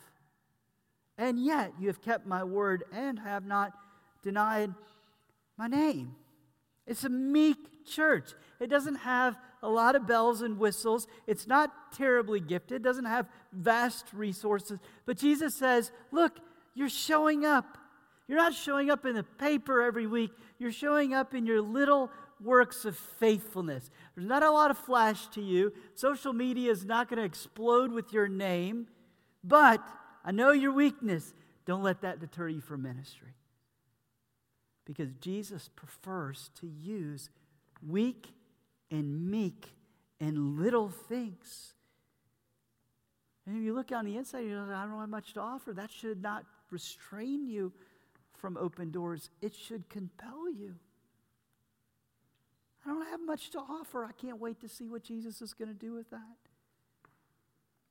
And 1.18 1.38
yet 1.38 1.72
you 1.78 1.88
have 1.88 2.02
kept 2.02 2.26
my 2.26 2.42
word 2.44 2.84
and 2.92 3.18
have 3.18 3.44
not 3.44 3.72
denied 4.22 4.72
my 5.56 5.66
name. 5.66 6.16
It's 6.86 7.04
a 7.04 7.08
meek 7.08 7.84
church. 7.84 8.32
It 8.60 8.68
doesn't 8.68 8.96
have 8.96 9.36
a 9.62 9.68
lot 9.68 9.94
of 9.94 10.06
bells 10.06 10.42
and 10.42 10.58
whistles. 10.58 11.06
It's 11.26 11.46
not 11.46 11.92
terribly 11.92 12.40
gifted, 12.40 12.76
it 12.76 12.82
doesn't 12.82 13.04
have 13.04 13.26
vast 13.52 14.06
resources. 14.12 14.80
But 15.06 15.18
Jesus 15.18 15.54
says, 15.54 15.92
Look, 16.10 16.38
you're 16.74 16.88
showing 16.88 17.44
up. 17.44 17.78
You're 18.26 18.38
not 18.38 18.54
showing 18.54 18.90
up 18.90 19.04
in 19.04 19.14
the 19.14 19.22
paper 19.22 19.82
every 19.82 20.06
week, 20.06 20.30
you're 20.58 20.72
showing 20.72 21.14
up 21.14 21.34
in 21.34 21.46
your 21.46 21.60
little 21.60 22.10
works 22.42 22.84
of 22.84 22.96
faithfulness. 22.96 23.90
There's 24.14 24.26
not 24.26 24.42
a 24.42 24.50
lot 24.50 24.70
of 24.70 24.78
flash 24.78 25.26
to 25.28 25.40
you. 25.40 25.72
Social 25.94 26.32
media 26.32 26.70
is 26.70 26.84
not 26.84 27.08
going 27.08 27.18
to 27.18 27.24
explode 27.24 27.92
with 27.92 28.12
your 28.12 28.28
name, 28.28 28.88
but 29.44 29.80
I 30.24 30.32
know 30.32 30.52
your 30.52 30.72
weakness. 30.72 31.32
Don't 31.64 31.82
let 31.82 32.00
that 32.02 32.20
deter 32.20 32.48
you 32.48 32.60
from 32.60 32.82
ministry. 32.82 33.34
because 34.84 35.12
Jesus 35.20 35.68
prefers 35.74 36.50
to 36.60 36.66
use 36.66 37.30
weak 37.86 38.32
and 38.90 39.30
meek 39.30 39.74
and 40.20 40.58
little 40.58 40.88
things. 40.88 41.74
And 43.46 43.56
if 43.56 43.62
you 43.62 43.74
look 43.74 43.90
on 43.92 44.04
the 44.04 44.16
inside, 44.16 44.40
you 44.40 44.50
know, 44.50 44.72
I 44.74 44.86
don't 44.86 45.00
have 45.00 45.08
much 45.08 45.34
to 45.34 45.40
offer. 45.40 45.72
That 45.72 45.90
should 45.90 46.22
not 46.22 46.44
restrain 46.70 47.46
you 47.46 47.72
from 48.34 48.56
open 48.56 48.90
doors, 48.90 49.30
it 49.40 49.54
should 49.54 49.88
compel 49.88 50.50
you. 50.50 50.74
I 52.84 52.90
don't 52.90 53.08
have 53.08 53.20
much 53.24 53.50
to 53.50 53.58
offer. 53.58 54.04
I 54.04 54.12
can't 54.12 54.40
wait 54.40 54.60
to 54.60 54.68
see 54.68 54.88
what 54.88 55.04
Jesus 55.04 55.40
is 55.40 55.52
going 55.54 55.68
to 55.68 55.74
do 55.74 55.92
with 55.92 56.10
that. 56.10 56.18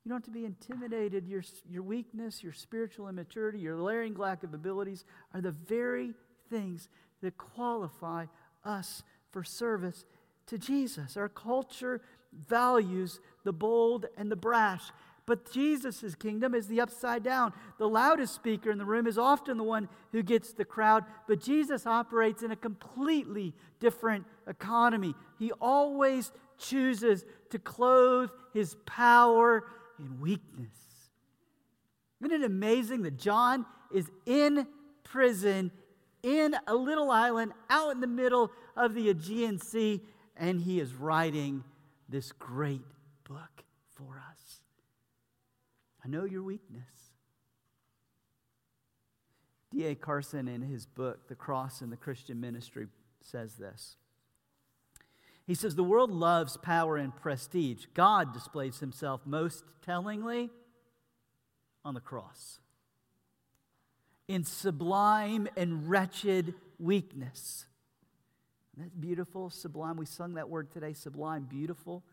You 0.03 0.09
don't 0.09 0.17
have 0.17 0.25
to 0.25 0.31
be 0.31 0.45
intimidated. 0.45 1.27
Your, 1.27 1.43
your 1.69 1.83
weakness, 1.83 2.43
your 2.43 2.53
spiritual 2.53 3.07
immaturity, 3.07 3.59
your 3.59 3.77
layering 3.77 4.15
lack 4.15 4.43
of 4.43 4.53
abilities 4.53 5.05
are 5.33 5.41
the 5.41 5.51
very 5.51 6.13
things 6.49 6.89
that 7.21 7.37
qualify 7.37 8.25
us 8.65 9.03
for 9.31 9.43
service 9.43 10.05
to 10.47 10.57
Jesus. 10.57 11.15
Our 11.17 11.29
culture 11.29 12.01
values 12.33 13.19
the 13.43 13.53
bold 13.53 14.07
and 14.17 14.31
the 14.31 14.35
brash. 14.35 14.83
But 15.25 15.51
Jesus' 15.51 16.15
kingdom 16.15 16.55
is 16.55 16.67
the 16.67 16.81
upside 16.81 17.23
down. 17.23 17.53
The 17.77 17.87
loudest 17.87 18.33
speaker 18.33 18.71
in 18.71 18.77
the 18.77 18.85
room 18.85 19.07
is 19.07 19.17
often 19.17 19.57
the 19.57 19.63
one 19.63 19.87
who 20.11 20.23
gets 20.23 20.53
the 20.53 20.65
crowd, 20.65 21.05
but 21.27 21.39
Jesus 21.39 21.85
operates 21.85 22.43
in 22.43 22.51
a 22.51 22.55
completely 22.55 23.53
different 23.79 24.25
economy. 24.47 25.13
He 25.37 25.51
always 25.53 26.31
chooses 26.57 27.23
to 27.51 27.59
clothe 27.59 28.29
his 28.53 28.75
power 28.85 29.63
in 29.99 30.19
weakness. 30.19 30.69
Isn't 32.19 32.41
it 32.41 32.45
amazing 32.45 33.03
that 33.03 33.17
John 33.17 33.65
is 33.93 34.09
in 34.25 34.67
prison 35.03 35.71
in 36.23 36.55
a 36.67 36.75
little 36.75 37.09
island 37.09 37.53
out 37.69 37.91
in 37.91 37.99
the 37.99 38.07
middle 38.07 38.51
of 38.75 38.93
the 38.93 39.09
Aegean 39.09 39.59
Sea, 39.59 40.01
and 40.37 40.61
he 40.61 40.79
is 40.79 40.93
writing 40.93 41.63
this 42.09 42.31
great 42.31 42.81
book 43.23 43.63
for 43.95 44.21
us? 44.29 44.40
I 46.03 46.07
know 46.07 46.25
your 46.25 46.43
weakness. 46.43 46.89
D.A. 49.71 49.95
Carson, 49.95 50.47
in 50.47 50.61
his 50.61 50.85
book, 50.85 51.27
The 51.27 51.35
Cross 51.35 51.81
and 51.81 51.91
the 51.91 51.97
Christian 51.97 52.41
Ministry, 52.41 52.87
says 53.21 53.55
this. 53.55 53.95
He 55.47 55.55
says, 55.55 55.75
The 55.75 55.83
world 55.83 56.11
loves 56.11 56.57
power 56.57 56.97
and 56.97 57.15
prestige. 57.15 57.85
God 57.93 58.33
displays 58.33 58.79
himself 58.79 59.21
most 59.25 59.63
tellingly 59.85 60.49
on 61.85 61.93
the 61.93 61.99
cross 61.99 62.59
in 64.31 64.45
sublime 64.45 65.47
and 65.57 65.89
wretched 65.89 66.53
weakness. 66.79 67.65
Isn't 68.77 69.01
beautiful? 69.01 69.49
Sublime. 69.49 69.97
We 69.97 70.05
sung 70.05 70.35
that 70.35 70.47
word 70.47 70.71
today 70.71 70.93
sublime, 70.93 71.43
beautiful. 71.43 72.03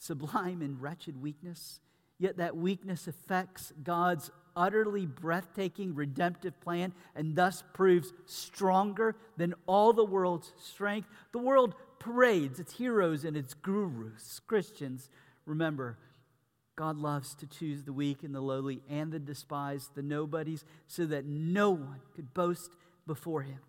Sublime 0.00 0.60
and 0.60 0.82
wretched 0.82 1.22
weakness. 1.22 1.78
Yet 2.18 2.36
that 2.36 2.56
weakness 2.56 3.08
affects 3.08 3.72
God's 3.82 4.30
utterly 4.56 5.04
breathtaking 5.04 5.94
redemptive 5.94 6.60
plan 6.60 6.92
and 7.14 7.34
thus 7.34 7.62
proves 7.72 8.12
stronger 8.26 9.16
than 9.36 9.54
all 9.66 9.92
the 9.92 10.04
world's 10.04 10.52
strength. 10.58 11.08
The 11.32 11.38
world 11.38 11.74
parades 11.98 12.60
its 12.60 12.74
heroes 12.74 13.24
and 13.24 13.36
its 13.36 13.54
gurus. 13.54 14.40
Christians, 14.46 15.10
remember, 15.44 15.98
God 16.76 16.98
loves 16.98 17.34
to 17.36 17.46
choose 17.46 17.84
the 17.84 17.92
weak 17.92 18.22
and 18.22 18.34
the 18.34 18.40
lowly 18.40 18.82
and 18.88 19.12
the 19.12 19.18
despised, 19.18 19.94
the 19.94 20.02
nobodies, 20.02 20.64
so 20.86 21.06
that 21.06 21.24
no 21.24 21.70
one 21.70 22.00
could 22.14 22.34
boast 22.34 22.70
before 23.06 23.42
him. 23.42 23.60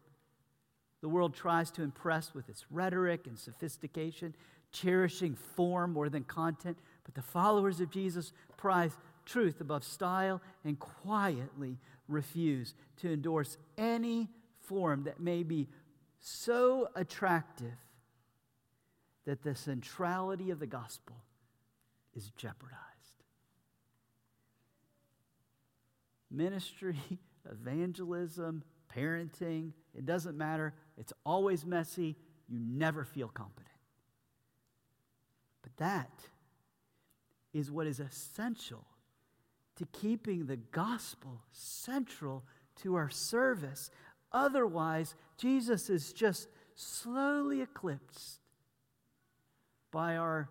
The 1.02 1.10
world 1.10 1.36
tries 1.36 1.70
to 1.72 1.84
impress 1.84 2.34
with 2.34 2.50
its 2.50 2.66
rhetoric 2.72 3.28
and 3.28 3.38
sophistication, 3.38 4.36
cherishing 4.72 5.36
form 5.36 5.94
more 5.94 6.10
than 6.10 6.24
content. 6.24 6.80
But 7.06 7.16
the 7.16 7.22
followers 7.22 7.80
of 7.80 7.90
Jesus 7.90 8.34
prize 8.58 8.98
truth 9.26 9.62
above 9.62 9.84
style 9.84 10.42
and 10.64 10.78
quietly 10.78 11.80
refuse 12.08 12.74
to 12.98 13.12
endorse 13.12 13.58
any 13.78 14.30
form 14.60 15.04
that 15.04 15.20
may 15.20 15.44
be 15.44 15.68
so 16.20 16.90
attractive 16.96 17.74
that 19.26 19.44
the 19.44 19.56
centrality 19.56 20.52
of 20.52 20.60
the 20.60 20.68
gospel 20.68 21.16
is 22.16 22.32
jeopardized. 22.38 22.80
Ministry, 26.32 27.00
evangelism, 27.52 28.64
parenting, 28.96 29.72
it 29.94 30.06
doesn't 30.06 30.38
matter. 30.38 30.74
It's 30.98 31.14
always 31.26 31.66
messy. 31.66 32.16
You 32.48 32.60
never 32.60 33.04
feel 33.04 33.28
competent. 33.28 33.68
But 35.62 35.76
that 35.78 36.12
is 37.56 37.72
what 37.72 37.88
is 37.88 38.02
essential 38.02 38.86
to 39.78 39.86
keeping 39.94 40.46
the 40.46 40.58
gospel 40.58 41.42
central 41.54 42.44
to 42.84 42.96
our 42.96 43.10
service. 43.10 43.90
Otherwise, 44.34 45.16
Jesus 45.38 45.90
is 45.90 46.12
just 46.12 46.50
slowly 46.76 47.62
eclipsed 47.62 48.42
by 49.90 50.18
our 50.18 50.50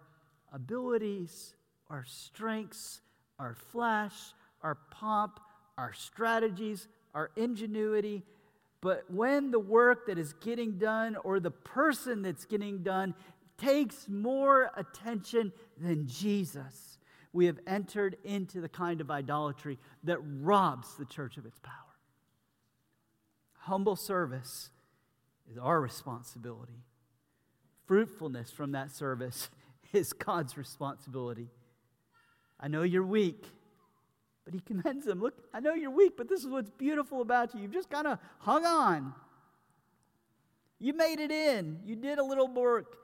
abilities, 0.50 1.54
our 1.90 2.06
strengths, 2.06 3.02
our 3.38 3.54
flash, 3.54 4.14
our 4.62 4.76
pomp, 4.90 5.40
our 5.76 5.92
strategies, 5.92 6.88
our 7.14 7.30
ingenuity. 7.36 8.22
But 8.80 9.04
when 9.10 9.50
the 9.50 9.60
work 9.60 10.06
that 10.06 10.18
is 10.18 10.32
getting 10.32 10.78
done 10.78 11.16
or 11.22 11.38
the 11.38 11.50
person 11.50 12.22
that's 12.22 12.46
getting 12.46 12.82
done 12.82 13.14
takes 13.58 14.08
more 14.08 14.70
attention 14.76 15.52
than 15.78 16.06
Jesus, 16.06 16.93
we 17.34 17.46
have 17.46 17.58
entered 17.66 18.16
into 18.22 18.60
the 18.60 18.68
kind 18.68 19.00
of 19.00 19.10
idolatry 19.10 19.76
that 20.04 20.18
robs 20.40 20.94
the 20.94 21.04
church 21.04 21.36
of 21.36 21.44
its 21.44 21.58
power. 21.58 21.74
Humble 23.58 23.96
service 23.96 24.70
is 25.50 25.58
our 25.58 25.80
responsibility. 25.80 26.84
Fruitfulness 27.86 28.52
from 28.52 28.72
that 28.72 28.92
service 28.92 29.50
is 29.92 30.12
God's 30.12 30.56
responsibility. 30.56 31.48
I 32.60 32.68
know 32.68 32.82
you're 32.82 33.04
weak, 33.04 33.44
but 34.44 34.54
He 34.54 34.60
commends 34.60 35.04
them. 35.04 35.20
Look, 35.20 35.34
I 35.52 35.58
know 35.58 35.74
you're 35.74 35.90
weak, 35.90 36.16
but 36.16 36.28
this 36.28 36.40
is 36.40 36.46
what's 36.46 36.70
beautiful 36.70 37.20
about 37.20 37.52
you. 37.52 37.62
You've 37.62 37.72
just 37.72 37.90
kind 37.90 38.06
of 38.06 38.18
hung 38.38 38.64
on. 38.64 39.12
You 40.78 40.92
made 40.92 41.18
it 41.18 41.32
in. 41.32 41.80
You 41.84 41.96
did 41.96 42.18
a 42.18 42.24
little 42.24 42.46
work. 42.46 42.96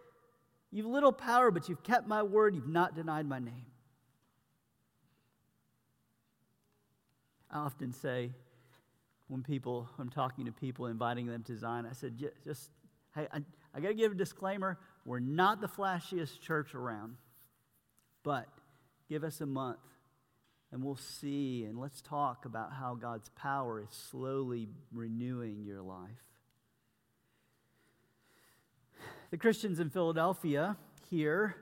You've 0.70 0.86
little 0.86 1.12
power, 1.12 1.50
but 1.50 1.68
you've 1.68 1.82
kept 1.82 2.06
my 2.06 2.22
word. 2.22 2.54
You've 2.54 2.68
not 2.68 2.94
denied 2.94 3.26
my 3.26 3.40
name. 3.40 3.69
I 7.52 7.58
often 7.58 7.92
say 7.92 8.30
when 9.28 9.42
people, 9.42 9.88
I'm 9.98 10.10
talking 10.10 10.46
to 10.46 10.52
people, 10.52 10.86
inviting 10.86 11.26
them 11.26 11.42
to 11.44 11.56
Zion, 11.56 11.86
I 11.88 11.92
said, 11.92 12.16
just, 12.44 12.70
hey, 13.14 13.26
I, 13.32 13.42
I 13.74 13.80
got 13.80 13.88
to 13.88 13.94
give 13.94 14.12
a 14.12 14.14
disclaimer. 14.16 14.78
We're 15.04 15.20
not 15.20 15.60
the 15.60 15.68
flashiest 15.68 16.40
church 16.40 16.74
around, 16.74 17.16
but 18.22 18.46
give 19.08 19.24
us 19.24 19.40
a 19.40 19.46
month 19.46 19.78
and 20.72 20.84
we'll 20.84 20.96
see 20.96 21.64
and 21.64 21.78
let's 21.78 22.00
talk 22.00 22.44
about 22.44 22.72
how 22.72 22.94
God's 22.94 23.28
power 23.30 23.80
is 23.80 23.88
slowly 23.90 24.68
renewing 24.92 25.64
your 25.64 25.82
life. 25.82 26.10
The 29.30 29.36
Christians 29.36 29.80
in 29.80 29.90
Philadelphia 29.90 30.76
here 31.08 31.56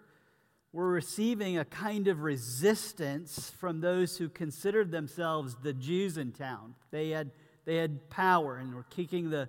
were 0.73 0.89
receiving 0.89 1.59
a 1.59 1.65
kind 1.65 2.09
of 2.09 2.21
resistance 2.21 3.51
from 3.59 3.81
those 3.81 4.19
who 4.19 4.29
considered 4.29 4.91
themselves 4.91 5.57
the 5.63 5.73
Jews 5.73 6.19
in 6.19 6.33
town. 6.33 6.75
They 6.91 7.11
had, 7.11 7.31
they 7.65 7.77
had 7.77 8.11
power 8.11 8.57
and 8.57 8.75
were 8.75 8.85
kicking 8.85 9.31
the 9.31 9.49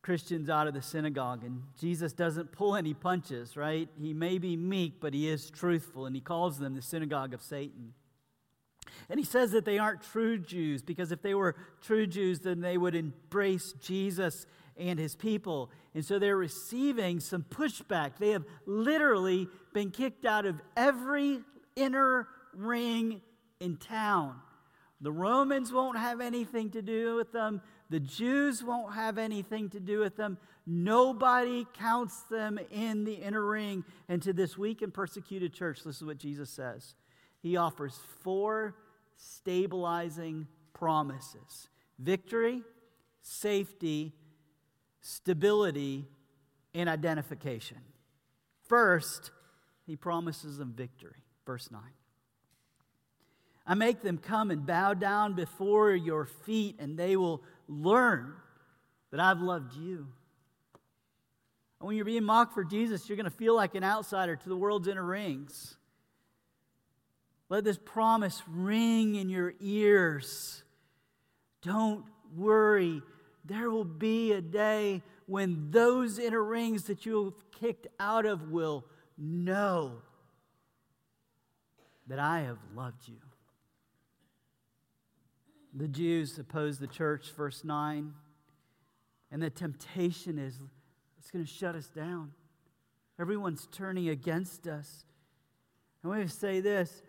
Christians 0.00 0.50
out 0.50 0.66
of 0.66 0.74
the 0.74 0.82
synagogue. 0.82 1.44
And 1.44 1.62
Jesus 1.78 2.12
doesn't 2.12 2.50
pull 2.52 2.74
any 2.74 2.94
punches, 2.94 3.56
right? 3.56 3.88
He 4.00 4.12
may 4.12 4.38
be 4.38 4.56
meek, 4.56 5.00
but 5.00 5.14
he 5.14 5.28
is 5.28 5.50
truthful, 5.50 6.06
and 6.06 6.16
he 6.16 6.20
calls 6.20 6.58
them 6.58 6.74
the 6.74 6.82
synagogue 6.82 7.34
of 7.34 7.42
Satan. 7.42 7.94
And 9.08 9.18
he 9.18 9.24
says 9.24 9.52
that 9.52 9.64
they 9.64 9.78
aren't 9.78 10.02
true 10.02 10.38
Jews 10.38 10.82
because 10.82 11.12
if 11.12 11.22
they 11.22 11.34
were 11.34 11.54
true 11.82 12.06
Jews, 12.06 12.40
then 12.40 12.60
they 12.60 12.76
would 12.76 12.94
embrace 12.94 13.72
Jesus 13.80 14.46
and 14.76 14.98
his 14.98 15.14
people. 15.14 15.70
And 15.94 16.04
so 16.04 16.18
they're 16.18 16.36
receiving 16.36 17.20
some 17.20 17.44
pushback. 17.48 18.18
They 18.18 18.30
have 18.30 18.44
literally 18.66 19.48
been 19.72 19.90
kicked 19.90 20.24
out 20.24 20.46
of 20.46 20.60
every 20.76 21.40
inner 21.76 22.28
ring 22.54 23.20
in 23.60 23.76
town. 23.76 24.36
The 25.00 25.12
Romans 25.12 25.72
won't 25.72 25.98
have 25.98 26.20
anything 26.20 26.70
to 26.70 26.82
do 26.82 27.16
with 27.16 27.32
them. 27.32 27.60
The 27.90 28.00
Jews 28.00 28.62
won't 28.62 28.94
have 28.94 29.18
anything 29.18 29.68
to 29.70 29.80
do 29.80 29.98
with 29.98 30.16
them. 30.16 30.38
Nobody 30.64 31.66
counts 31.74 32.22
them 32.30 32.58
in 32.70 33.04
the 33.04 33.14
inner 33.14 33.44
ring. 33.44 33.84
And 34.08 34.22
to 34.22 34.32
this 34.32 34.56
weak 34.56 34.80
and 34.80 34.94
persecuted 34.94 35.52
church, 35.52 35.82
this 35.84 35.96
is 35.96 36.04
what 36.04 36.18
Jesus 36.18 36.50
says 36.50 36.94
He 37.42 37.56
offers 37.56 37.98
four 38.22 38.76
stabilizing 39.16 40.46
promises 40.72 41.68
victory, 41.98 42.62
safety, 43.22 44.12
stability, 45.02 46.06
and 46.74 46.88
identification. 46.88 47.78
First, 48.68 49.30
he 49.86 49.96
promises 49.96 50.56
them 50.56 50.72
victory. 50.74 51.22
Verse 51.44 51.70
9. 51.70 51.80
I 53.66 53.74
make 53.74 54.00
them 54.00 54.18
come 54.18 54.50
and 54.50 54.66
bow 54.66 54.94
down 54.94 55.34
before 55.34 55.92
your 55.92 56.24
feet, 56.24 56.76
and 56.78 56.98
they 56.98 57.16
will 57.16 57.42
learn 57.68 58.34
that 59.10 59.20
I've 59.20 59.40
loved 59.40 59.74
you. 59.74 60.08
And 61.78 61.86
when 61.86 61.96
you're 61.96 62.04
being 62.04 62.24
mocked 62.24 62.54
for 62.54 62.64
Jesus, 62.64 63.08
you're 63.08 63.16
going 63.16 63.30
to 63.30 63.36
feel 63.36 63.54
like 63.54 63.74
an 63.74 63.84
outsider 63.84 64.36
to 64.36 64.48
the 64.48 64.56
world's 64.56 64.88
inner 64.88 65.04
rings. 65.04 65.76
Let 67.48 67.64
this 67.64 67.78
promise 67.84 68.40
ring 68.48 69.14
in 69.16 69.28
your 69.28 69.52
ears. 69.60 70.62
Don't 71.60 72.04
worry. 72.34 73.02
There 73.44 73.70
will 73.70 73.84
be 73.84 74.32
a 74.32 74.40
day 74.40 75.02
when 75.26 75.70
those 75.70 76.18
inner 76.18 76.42
rings 76.42 76.84
that 76.84 77.04
you've 77.04 77.50
kicked 77.50 77.86
out 77.98 78.26
of 78.26 78.50
will 78.50 78.84
know 79.18 80.02
that 82.06 82.18
I 82.18 82.40
have 82.40 82.58
loved 82.74 83.08
you. 83.08 83.16
The 85.74 85.88
Jews 85.88 86.38
oppose 86.38 86.78
the 86.78 86.86
church, 86.86 87.30
verse 87.30 87.64
9, 87.64 88.12
and 89.30 89.42
the 89.42 89.50
temptation 89.50 90.38
is 90.38 90.58
it's 91.18 91.30
going 91.30 91.44
to 91.44 91.50
shut 91.50 91.74
us 91.74 91.86
down. 91.86 92.32
Everyone's 93.18 93.68
turning 93.72 94.08
against 94.08 94.66
us. 94.66 95.04
Want 96.04 96.28
to 96.28 96.28
say 96.28 96.60
this 96.60 97.02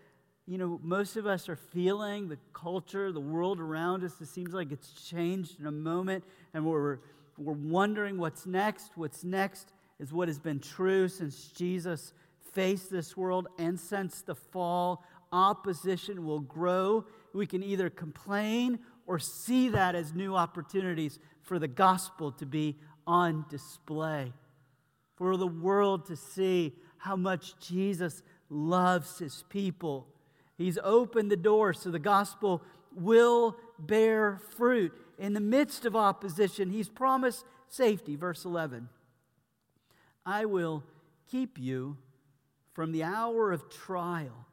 you 0.45 0.57
know, 0.57 0.79
most 0.83 1.15
of 1.15 1.25
us 1.25 1.47
are 1.47 1.55
feeling 1.55 2.27
the 2.27 2.37
culture, 2.51 3.11
the 3.11 3.19
world 3.19 3.59
around 3.59 4.03
us. 4.03 4.19
It 4.19 4.27
seems 4.27 4.53
like 4.53 4.71
it's 4.71 4.91
changed 4.91 5.59
in 5.59 5.67
a 5.67 5.71
moment, 5.71 6.25
and 6.53 6.65
we're, 6.65 6.99
we're 7.37 7.53
wondering 7.53 8.17
what's 8.17 8.45
next. 8.45 8.91
What's 8.95 9.23
next 9.23 9.71
is 9.99 10.11
what 10.11 10.27
has 10.27 10.39
been 10.39 10.59
true 10.59 11.07
since 11.07 11.47
Jesus 11.47 12.13
faced 12.53 12.91
this 12.91 13.15
world, 13.15 13.47
and 13.57 13.79
since 13.79 14.21
the 14.21 14.35
fall, 14.35 15.05
opposition 15.31 16.25
will 16.25 16.41
grow. 16.41 17.05
We 17.33 17.47
can 17.47 17.63
either 17.63 17.89
complain 17.89 18.79
or 19.07 19.19
see 19.19 19.69
that 19.69 19.95
as 19.95 20.13
new 20.13 20.35
opportunities 20.35 21.19
for 21.41 21.57
the 21.57 21.67
gospel 21.69 22.31
to 22.33 22.45
be 22.45 22.77
on 23.07 23.45
display, 23.49 24.33
for 25.15 25.37
the 25.37 25.47
world 25.47 26.05
to 26.07 26.17
see 26.17 26.73
how 26.97 27.15
much 27.15 27.57
Jesus 27.59 28.21
loves 28.49 29.19
his 29.19 29.43
people 29.49 30.07
He's 30.57 30.77
opened 30.83 31.31
the 31.31 31.37
door 31.37 31.73
so 31.73 31.89
the 31.89 31.99
gospel 31.99 32.61
will 32.95 33.57
bear 33.79 34.39
fruit. 34.55 34.93
In 35.17 35.33
the 35.33 35.39
midst 35.39 35.85
of 35.85 35.95
opposition, 35.95 36.69
he's 36.69 36.89
promised 36.89 37.45
safety. 37.69 38.15
Verse 38.15 38.45
11 38.45 38.89
I 40.25 40.45
will 40.45 40.83
keep 41.29 41.57
you 41.59 41.97
from 42.73 42.91
the 42.91 43.03
hour 43.03 43.51
of 43.51 43.69
trial 43.69 44.45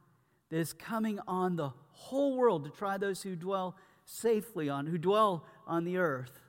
that 0.50 0.58
is 0.58 0.72
coming 0.72 1.18
on 1.26 1.56
the 1.56 1.70
whole 1.92 2.36
world 2.36 2.64
to 2.64 2.70
try 2.70 2.98
those 2.98 3.22
who 3.22 3.36
dwell 3.36 3.76
safely 4.04 4.68
on, 4.68 4.86
who 4.86 4.98
dwell 4.98 5.44
on 5.66 5.84
the 5.84 5.98
earth. 5.98 6.40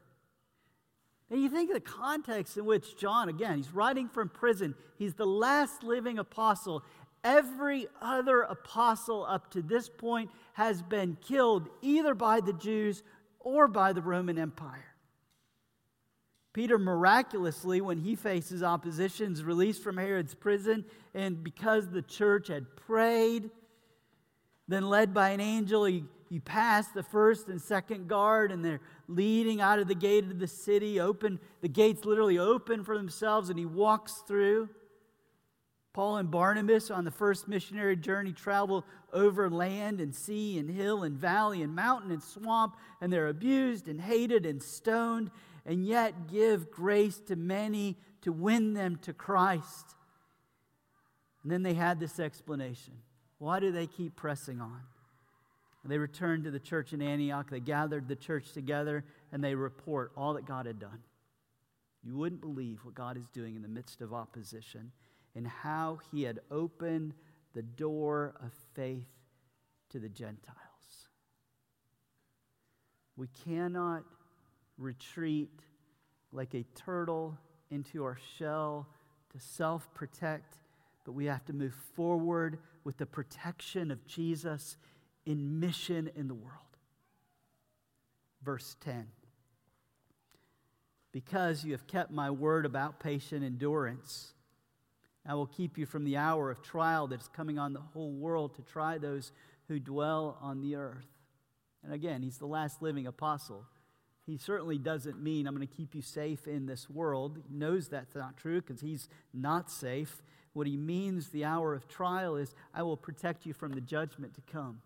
And 1.29 1.41
you 1.41 1.49
think 1.49 1.69
of 1.69 1.75
the 1.75 1.79
context 1.79 2.57
in 2.57 2.65
which 2.65 2.97
John, 2.97 3.29
again, 3.29 3.57
he's 3.57 3.73
writing 3.73 4.09
from 4.09 4.27
prison. 4.27 4.75
He's 4.97 5.13
the 5.13 5.25
last 5.25 5.81
living 5.81 6.19
apostle, 6.19 6.83
Every 7.23 7.87
other 8.01 8.41
apostle 8.41 9.25
up 9.25 9.51
to 9.51 9.61
this 9.61 9.89
point 9.89 10.31
has 10.53 10.81
been 10.81 11.17
killed 11.21 11.69
either 11.81 12.15
by 12.15 12.41
the 12.41 12.53
Jews 12.53 13.03
or 13.39 13.67
by 13.67 13.93
the 13.93 14.01
Roman 14.01 14.37
Empire. 14.37 14.91
Peter 16.53 16.77
miraculously, 16.77 17.79
when 17.79 17.99
he 17.99 18.15
faces 18.15 18.61
opposition, 18.61 19.31
is 19.31 19.43
released 19.43 19.81
from 19.83 19.97
Herod's 19.97 20.33
prison, 20.33 20.83
and 21.13 21.43
because 21.43 21.89
the 21.89 22.01
church 22.01 22.49
had 22.49 22.75
prayed, 22.75 23.49
then 24.67 24.89
led 24.89 25.13
by 25.13 25.29
an 25.29 25.39
angel, 25.39 25.85
he, 25.85 26.03
he 26.29 26.39
passed 26.39 26.93
the 26.93 27.03
first 27.03 27.47
and 27.47 27.61
second 27.61 28.07
guard, 28.07 28.51
and 28.51 28.65
they're 28.65 28.81
leading 29.07 29.61
out 29.61 29.79
of 29.79 29.87
the 29.87 29.95
gate 29.95 30.25
of 30.25 30.39
the 30.39 30.47
city. 30.47 30.99
Open 30.99 31.39
the 31.61 31.69
gates 31.69 32.03
literally 32.03 32.37
open 32.37 32.83
for 32.83 32.97
themselves, 32.97 33.49
and 33.49 33.57
he 33.57 33.65
walks 33.65 34.23
through. 34.27 34.69
Paul 35.93 36.17
and 36.17 36.31
Barnabas 36.31 36.89
on 36.89 37.03
the 37.03 37.11
first 37.11 37.47
missionary 37.47 37.97
journey 37.97 38.31
travel 38.31 38.85
over 39.11 39.49
land 39.49 39.99
and 39.99 40.15
sea 40.15 40.57
and 40.57 40.69
hill 40.69 41.03
and 41.03 41.17
valley 41.17 41.61
and 41.61 41.75
mountain 41.75 42.11
and 42.11 42.23
swamp, 42.23 42.77
and 43.01 43.11
they're 43.11 43.27
abused 43.27 43.87
and 43.87 43.99
hated 43.99 44.45
and 44.45 44.63
stoned, 44.63 45.31
and 45.65 45.85
yet 45.85 46.27
give 46.27 46.71
grace 46.71 47.19
to 47.27 47.35
many 47.35 47.97
to 48.21 48.31
win 48.31 48.73
them 48.73 48.97
to 49.01 49.11
Christ. 49.11 49.95
And 51.43 51.51
then 51.51 51.63
they 51.63 51.73
had 51.73 51.99
this 51.99 52.19
explanation 52.19 52.93
why 53.39 53.59
do 53.59 53.71
they 53.71 53.87
keep 53.87 54.15
pressing 54.15 54.61
on? 54.61 54.81
They 55.83 55.97
returned 55.97 56.43
to 56.43 56.51
the 56.51 56.59
church 56.59 56.93
in 56.93 57.01
Antioch. 57.01 57.49
They 57.49 57.59
gathered 57.59 58.07
the 58.07 58.15
church 58.15 58.51
together 58.51 59.03
and 59.31 59.43
they 59.43 59.55
report 59.55 60.11
all 60.15 60.35
that 60.35 60.45
God 60.45 60.67
had 60.67 60.77
done. 60.79 60.99
You 62.03 62.15
wouldn't 62.15 62.41
believe 62.41 62.85
what 62.85 62.93
God 62.93 63.17
is 63.17 63.27
doing 63.33 63.55
in 63.55 63.63
the 63.63 63.67
midst 63.67 63.99
of 64.01 64.13
opposition 64.13 64.91
and 65.35 65.47
how 65.47 65.99
he 66.11 66.23
had 66.23 66.39
opened 66.49 67.13
the 67.53 67.61
door 67.61 68.33
of 68.43 68.51
faith 68.73 69.07
to 69.89 69.99
the 69.99 70.09
Gentiles. 70.09 70.57
We 73.15 73.27
cannot 73.45 74.03
retreat 74.77 75.51
like 76.31 76.53
a 76.53 76.63
turtle 76.75 77.37
into 77.69 78.03
our 78.03 78.17
shell 78.37 78.87
to 79.31 79.39
self 79.39 79.93
protect, 79.93 80.57
but 81.05 81.13
we 81.13 81.25
have 81.25 81.45
to 81.45 81.53
move 81.53 81.75
forward 81.95 82.59
with 82.83 82.97
the 82.97 83.05
protection 83.05 83.91
of 83.91 84.05
Jesus 84.05 84.77
in 85.25 85.59
mission 85.59 86.09
in 86.15 86.27
the 86.27 86.33
world. 86.33 86.57
Verse 88.43 88.75
10 88.81 89.07
Because 91.11 91.63
you 91.63 91.73
have 91.73 91.87
kept 91.87 92.11
my 92.11 92.31
word 92.31 92.65
about 92.65 92.99
patient 92.99 93.43
endurance 93.43 94.33
I 95.25 95.35
will 95.35 95.47
keep 95.47 95.77
you 95.77 95.85
from 95.85 96.03
the 96.03 96.17
hour 96.17 96.49
of 96.49 96.61
trial 96.61 97.07
that 97.07 97.21
is 97.21 97.27
coming 97.27 97.59
on 97.59 97.73
the 97.73 97.79
whole 97.79 98.11
world 98.11 98.55
to 98.55 98.61
try 98.63 98.97
those 98.97 99.31
who 99.67 99.79
dwell 99.79 100.37
on 100.41 100.61
the 100.61 100.75
earth. 100.75 101.07
And 101.83 101.93
again, 101.93 102.23
he's 102.23 102.37
the 102.37 102.47
last 102.47 102.81
living 102.81 103.07
apostle. 103.07 103.65
He 104.25 104.37
certainly 104.37 104.77
doesn't 104.77 105.21
mean 105.21 105.47
I'm 105.47 105.55
going 105.55 105.67
to 105.67 105.73
keep 105.73 105.95
you 105.95 106.01
safe 106.01 106.47
in 106.47 106.65
this 106.65 106.89
world. 106.89 107.39
He 107.47 107.55
knows 107.55 107.87
that's 107.87 108.15
not 108.15 108.37
true 108.37 108.61
because 108.61 108.81
he's 108.81 109.07
not 109.33 109.71
safe. 109.71 110.21
What 110.53 110.67
he 110.67 110.77
means, 110.77 111.29
the 111.29 111.45
hour 111.45 111.73
of 111.73 111.87
trial, 111.87 112.35
is 112.35 112.53
I 112.73 112.83
will 112.83 112.97
protect 112.97 113.45
you 113.45 113.53
from 113.53 113.73
the 113.73 113.81
judgment 113.81 114.33
to 114.35 114.41
come. 114.41 114.81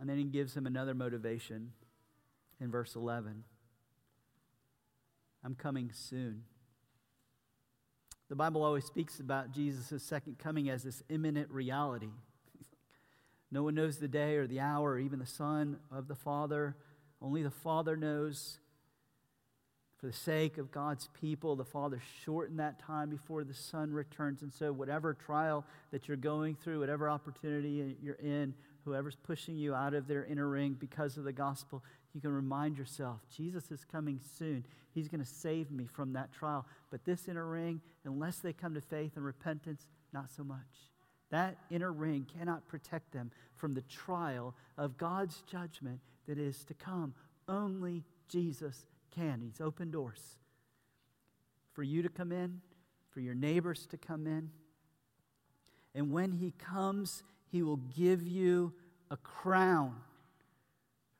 And 0.00 0.08
then 0.08 0.18
he 0.18 0.24
gives 0.24 0.56
him 0.56 0.66
another 0.66 0.94
motivation 0.94 1.72
in 2.60 2.70
verse 2.70 2.94
11. 2.94 3.44
I'm 5.46 5.54
coming 5.54 5.92
soon. 5.94 6.42
The 8.28 8.34
Bible 8.34 8.64
always 8.64 8.84
speaks 8.84 9.20
about 9.20 9.52
Jesus' 9.52 10.02
second 10.02 10.40
coming 10.40 10.68
as 10.68 10.82
this 10.82 11.04
imminent 11.08 11.48
reality. 11.52 12.10
no 13.52 13.62
one 13.62 13.76
knows 13.76 13.98
the 13.98 14.08
day 14.08 14.34
or 14.38 14.48
the 14.48 14.58
hour 14.58 14.90
or 14.90 14.98
even 14.98 15.20
the 15.20 15.24
Son 15.24 15.78
of 15.92 16.08
the 16.08 16.16
Father. 16.16 16.74
Only 17.22 17.44
the 17.44 17.52
Father 17.52 17.96
knows. 17.96 18.58
For 19.98 20.08
the 20.08 20.12
sake 20.12 20.58
of 20.58 20.72
God's 20.72 21.08
people, 21.20 21.54
the 21.54 21.64
Father 21.64 22.02
shortened 22.24 22.58
that 22.58 22.80
time 22.80 23.08
before 23.08 23.44
the 23.44 23.54
Son 23.54 23.92
returns. 23.92 24.42
And 24.42 24.52
so, 24.52 24.72
whatever 24.72 25.14
trial 25.14 25.64
that 25.92 26.08
you're 26.08 26.16
going 26.16 26.56
through, 26.56 26.80
whatever 26.80 27.08
opportunity 27.08 27.96
you're 28.02 28.14
in, 28.16 28.52
whoever's 28.84 29.16
pushing 29.16 29.56
you 29.56 29.76
out 29.76 29.94
of 29.94 30.08
their 30.08 30.24
inner 30.24 30.48
ring 30.48 30.76
because 30.78 31.16
of 31.16 31.24
the 31.24 31.32
gospel, 31.32 31.84
you 32.14 32.20
can 32.20 32.32
remind 32.32 32.78
yourself 32.78 33.20
Jesus 33.34 33.70
is 33.70 33.84
coming 33.84 34.20
soon. 34.38 34.64
He's 34.94 35.08
going 35.08 35.22
to 35.22 35.30
save 35.30 35.70
me 35.70 35.86
from 35.86 36.14
that 36.14 36.32
trial. 36.32 36.66
But 36.90 37.04
this 37.04 37.28
inner 37.28 37.46
ring, 37.46 37.80
unless 38.04 38.38
they 38.38 38.52
come 38.52 38.74
to 38.74 38.80
faith 38.80 39.12
and 39.16 39.24
repentance, 39.24 39.86
not 40.12 40.30
so 40.30 40.42
much. 40.42 40.58
That 41.30 41.58
inner 41.70 41.92
ring 41.92 42.26
cannot 42.38 42.66
protect 42.68 43.12
them 43.12 43.30
from 43.56 43.74
the 43.74 43.82
trial 43.82 44.54
of 44.78 44.96
God's 44.96 45.42
judgment 45.50 46.00
that 46.26 46.38
is 46.38 46.64
to 46.64 46.74
come. 46.74 47.14
Only 47.48 48.04
Jesus 48.28 48.86
can. 49.14 49.40
He's 49.42 49.60
opened 49.60 49.92
doors 49.92 50.36
for 51.74 51.82
you 51.82 52.02
to 52.02 52.08
come 52.08 52.32
in, 52.32 52.60
for 53.10 53.20
your 53.20 53.34
neighbors 53.34 53.86
to 53.90 53.98
come 53.98 54.26
in. 54.26 54.50
And 55.94 56.10
when 56.10 56.32
He 56.32 56.52
comes, 56.52 57.22
He 57.50 57.62
will 57.62 57.76
give 57.76 58.26
you 58.26 58.72
a 59.10 59.16
crown 59.18 59.96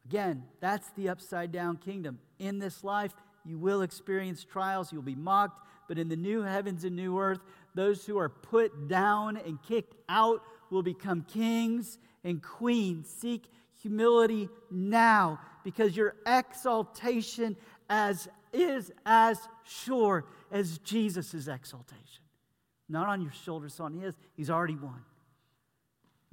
Again, 0.09 0.45
that's 0.61 0.89
the 0.91 1.09
upside 1.09 1.51
down 1.51 1.79
kingdom. 1.79 2.21
In 2.39 2.61
this 2.61 2.85
life, 2.85 3.13
you 3.45 3.59
will 3.59 3.83
experience 3.83 4.45
trials, 4.45 4.93
you'll 4.93 5.03
be 5.03 5.17
mocked, 5.17 5.61
but 5.89 5.99
in 5.99 6.09
the 6.09 6.17
new 6.17 6.43
heavens 6.43 6.85
and 6.85 6.95
new 6.95 7.19
earth, 7.19 7.41
those 7.75 8.07
who 8.07 8.17
are 8.17 8.29
put 8.29 8.87
down 8.87 9.37
and 9.37 9.61
kicked 9.63 9.97
out 10.09 10.43
will 10.71 10.85
become 10.85 11.23
kings 11.23 11.99
and 12.23 12.41
queens. 12.41 13.09
Seek 13.09 13.51
humility 13.83 14.49
now 14.71 15.41
because 15.65 15.97
your 15.97 16.15
exaltation 16.25 17.57
as 17.91 18.29
is 18.53 18.93
as 19.05 19.39
sure 19.65 20.25
as 20.53 20.79
Jesus' 20.79 21.49
exaltation. 21.49 22.23
Not 22.89 23.09
on 23.09 23.23
your 23.23 23.33
shoulders, 23.33 23.81
on 23.81 23.93
his. 23.93 24.15
He's 24.37 24.51
already 24.51 24.77
won. 24.77 25.05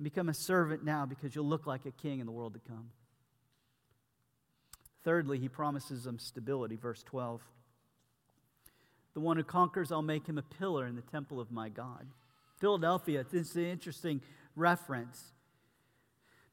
Become 0.01 0.29
a 0.29 0.33
servant 0.33 0.83
now 0.83 1.07
because 1.07 1.35
you'll 1.35 1.47
look 1.47 1.65
like 1.65 1.85
a 1.87 1.91
king 1.91 2.19
in 2.19 2.27
the 2.27 2.31
world 2.31 2.53
to 2.53 2.59
come. 2.59 2.89
Thirdly, 5.03 5.39
he 5.39 5.49
promises 5.49 6.03
them 6.03 6.19
stability. 6.19 6.75
Verse 6.75 7.03
12. 7.03 7.41
The 9.13 9.19
one 9.19 9.37
who 9.37 9.43
conquers, 9.43 9.91
I'll 9.91 10.01
make 10.01 10.27
him 10.27 10.37
a 10.37 10.43
pillar 10.43 10.87
in 10.87 10.95
the 10.95 11.01
temple 11.01 11.39
of 11.39 11.51
my 11.51 11.69
God. 11.69 12.07
Philadelphia, 12.59 13.25
this 13.29 13.51
is 13.51 13.55
an 13.55 13.65
interesting 13.65 14.21
reference 14.55 15.33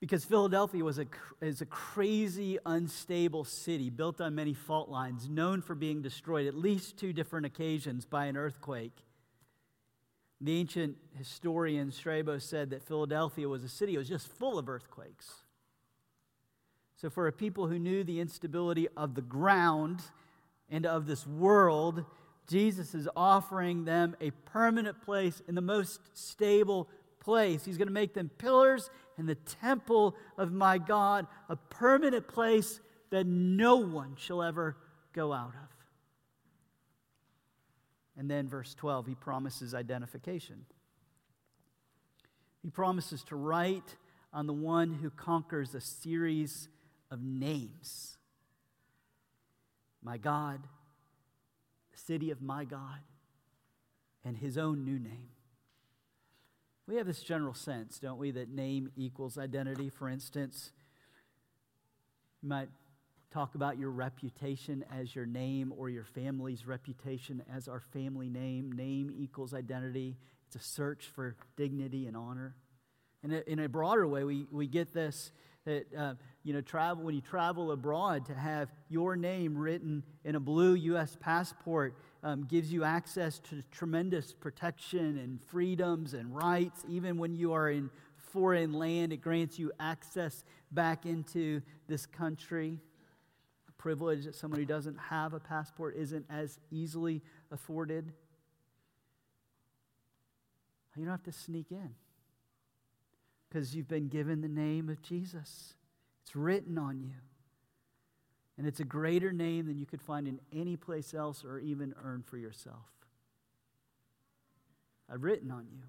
because 0.01 0.25
Philadelphia 0.25 0.83
was 0.83 0.99
a, 0.99 1.07
is 1.43 1.61
a 1.61 1.67
crazy, 1.67 2.59
unstable 2.65 3.45
city 3.45 3.91
built 3.91 4.21
on 4.21 4.35
many 4.35 4.55
fault 4.55 4.89
lines, 4.89 5.29
known 5.29 5.61
for 5.61 5.75
being 5.75 6.01
destroyed 6.01 6.47
at 6.47 6.55
least 6.55 6.97
two 6.97 7.13
different 7.13 7.47
occasions 7.47 8.07
by 8.07 8.25
an 8.25 8.37
earthquake. 8.37 8.97
The 10.41 10.59
ancient 10.59 10.97
historian 11.19 11.93
Strabo 11.93 12.39
said 12.39 12.71
that 12.71 12.83
Philadelphia 12.83 13.47
was 13.47 13.63
a 13.63 13.69
city 13.69 13.93
that 13.93 13.99
was 13.99 14.09
just 14.09 14.27
full 14.27 14.59
of 14.59 14.71
earthquakes. 14.71 15.27
So, 17.01 17.09
for 17.09 17.27
a 17.27 17.33
people 17.33 17.67
who 17.67 17.79
knew 17.79 18.05
the 18.05 18.21
instability 18.21 18.87
of 18.95 19.15
the 19.15 19.23
ground 19.23 20.03
and 20.69 20.85
of 20.85 21.07
this 21.07 21.27
world, 21.27 22.05
Jesus 22.47 22.95
is 22.95 23.09
offering 23.17 23.87
them 23.87 24.15
a 24.21 24.33
permanent 24.33 25.01
place 25.01 25.41
in 25.49 25.55
the 25.55 25.63
most 25.63 25.99
stable 26.13 26.89
place. 27.19 27.65
He's 27.65 27.79
going 27.79 27.89
to 27.89 27.95
make 27.95 28.13
them 28.13 28.29
pillars 28.37 28.91
in 29.17 29.25
the 29.25 29.35
temple 29.35 30.15
of 30.37 30.53
my 30.53 30.77
God, 30.77 31.27
a 31.49 31.57
permanent 31.57 32.29
place 32.29 32.81
that 33.09 33.27
no 33.27 33.77
one 33.77 34.17
shall 34.19 34.43
ever 34.43 34.77
go 35.15 35.33
out 35.33 35.55
of. 35.55 35.71
And 38.19 38.31
then, 38.31 38.47
verse 38.47 38.75
12, 38.75 39.07
he 39.07 39.15
promises 39.15 39.73
identification. 39.73 40.67
He 42.63 42.69
promises 42.69 43.23
to 43.25 43.37
write 43.37 43.97
on 44.35 44.47
the 44.47 44.53
one 44.53 44.93
who 44.93 45.09
conquers 45.09 45.75
a 45.75 45.81
series 45.81 46.69
of 47.11 47.23
names 47.23 48.16
my 50.03 50.16
God, 50.16 50.61
the 51.92 51.99
city 51.99 52.31
of 52.31 52.40
my 52.40 52.64
God, 52.64 53.01
and 54.25 54.37
his 54.37 54.57
own 54.57 54.85
new 54.85 54.99
name. 54.99 55.31
We 56.87 56.96
have 56.96 57.07
this 57.07 57.23
general 57.23 57.55
sense, 57.55 57.99
don't 57.99 58.18
we, 58.18 58.31
that 58.33 58.49
name 58.49 58.90
equals 58.96 59.38
identity. 59.38 59.90
For 59.90 60.09
instance, 60.09 60.73
you 62.42 62.49
might 62.49 62.68
talk 63.33 63.55
about 63.55 63.79
your 63.79 63.90
reputation 63.90 64.85
as 64.92 65.14
your 65.14 65.27
name 65.27 65.73
or 65.77 65.88
your 65.88 66.05
family's 66.05 66.66
reputation 66.66 67.44
as 67.55 67.68
our 67.68 67.81
family 67.92 68.29
name. 68.29 68.73
Name 68.73 69.12
equals 69.16 69.55
identity, 69.55 70.16
it's 70.46 70.57
a 70.57 70.66
search 70.66 71.07
for 71.14 71.37
dignity 71.57 72.07
and 72.07 72.16
honor. 72.16 72.57
And 73.23 73.33
in 73.33 73.61
a 73.61 73.68
broader 73.68 74.09
way, 74.09 74.25
we, 74.25 74.46
we 74.51 74.66
get 74.66 74.92
this 74.92 75.31
that 75.66 75.87
uh, 75.96 76.14
you 76.42 76.53
know 76.53 76.61
travel 76.61 77.05
when 77.05 77.14
you 77.14 77.20
travel 77.20 77.72
abroad 77.72 78.26
to 78.26 78.35
have 78.35 78.72
your 78.88 79.16
name 79.16 79.57
written 79.57 80.03
in 80.24 80.35
a 80.35 80.40
blue 80.40 80.74
U.S. 80.74 81.16
passport 81.20 81.94
um, 82.22 82.44
gives 82.44 82.72
you 82.72 82.85
access 82.85 83.38
to 83.40 83.62
tremendous 83.70 84.33
protection 84.33 85.18
and 85.18 85.40
freedoms 85.42 86.14
and 86.14 86.35
rights. 86.35 86.85
Even 86.88 87.18
when 87.18 87.35
you 87.35 87.53
are 87.53 87.70
in 87.70 87.90
foreign 88.16 88.72
land, 88.72 89.12
it 89.12 89.18
grants 89.18 89.59
you 89.59 89.72
access 89.81 90.44
back 90.70 91.05
into 91.05 91.61
this 91.88 92.07
country 92.07 92.79
A 93.68 93.72
privilege 93.72 94.24
that 94.24 94.35
someone 94.35 94.61
who 94.61 94.66
doesn't 94.66 94.98
have 94.98 95.35
a 95.35 95.40
passport 95.40 95.96
isn't 95.96 96.26
as 96.31 96.59
easily 96.70 97.22
afforded. 97.50 98.12
You 100.96 101.07
don't 101.07 101.12
have 101.12 101.22
to 101.22 101.33
sneak 101.33 101.70
in 101.70 101.94
because 103.48 103.74
you've 103.74 103.88
been 103.88 104.09
given 104.09 104.42
the 104.42 104.48
name 104.48 104.90
of 104.90 105.00
Jesus. 105.00 105.74
It's 106.31 106.37
written 106.37 106.79
on 106.79 107.01
you. 107.01 107.16
And 108.57 108.64
it's 108.64 108.79
a 108.79 108.85
greater 108.85 109.33
name 109.33 109.66
than 109.66 109.79
you 109.79 109.85
could 109.85 110.01
find 110.01 110.29
in 110.29 110.38
any 110.55 110.77
place 110.77 111.12
else 111.12 111.45
or 111.45 111.59
even 111.59 111.93
earn 112.05 112.23
for 112.23 112.37
yourself. 112.37 112.87
I've 115.12 115.25
written 115.25 115.51
on 115.51 115.66
you 115.73 115.83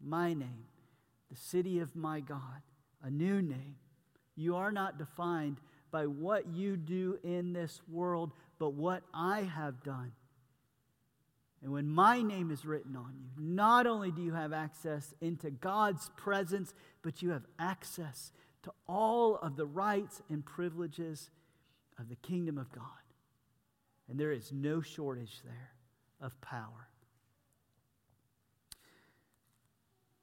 my 0.00 0.34
name, 0.34 0.66
the 1.30 1.36
city 1.36 1.80
of 1.80 1.96
my 1.96 2.20
God, 2.20 2.62
a 3.02 3.10
new 3.10 3.42
name. 3.42 3.74
You 4.36 4.54
are 4.54 4.70
not 4.70 4.98
defined 4.98 5.56
by 5.90 6.06
what 6.06 6.46
you 6.46 6.76
do 6.76 7.18
in 7.24 7.52
this 7.52 7.80
world, 7.88 8.30
but 8.60 8.74
what 8.74 9.02
I 9.12 9.40
have 9.40 9.82
done. 9.82 10.12
And 11.60 11.72
when 11.72 11.88
my 11.88 12.22
name 12.22 12.52
is 12.52 12.64
written 12.64 12.94
on 12.94 13.16
you, 13.18 13.30
not 13.36 13.88
only 13.88 14.12
do 14.12 14.22
you 14.22 14.32
have 14.32 14.52
access 14.52 15.12
into 15.20 15.50
God's 15.50 16.08
presence, 16.16 16.72
but 17.02 17.20
you 17.20 17.30
have 17.30 17.46
access 17.58 18.30
to 18.62 18.72
all 18.88 19.36
of 19.36 19.56
the 19.56 19.66
rights 19.66 20.22
and 20.28 20.44
privileges 20.44 21.30
of 21.98 22.08
the 22.08 22.16
kingdom 22.16 22.58
of 22.58 22.70
God. 22.72 22.84
And 24.08 24.18
there 24.18 24.32
is 24.32 24.52
no 24.52 24.80
shortage 24.80 25.40
there 25.44 25.70
of 26.20 26.38
power. 26.40 26.88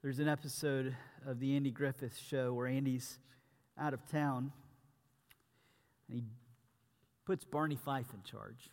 There's 0.01 0.19
an 0.19 0.27
episode 0.27 0.95
of 1.25 1.39
the 1.39 1.55
Andy 1.55 1.71
Griffith 1.71 2.17
show 2.17 2.53
where 2.53 2.67
Andy's 2.67 3.17
out 3.77 3.93
of 3.93 4.05
town 4.09 4.51
and 6.07 6.17
he 6.17 6.23
puts 7.25 7.43
Barney 7.43 7.75
Fife 7.75 8.13
in 8.13 8.23
charge. 8.23 8.69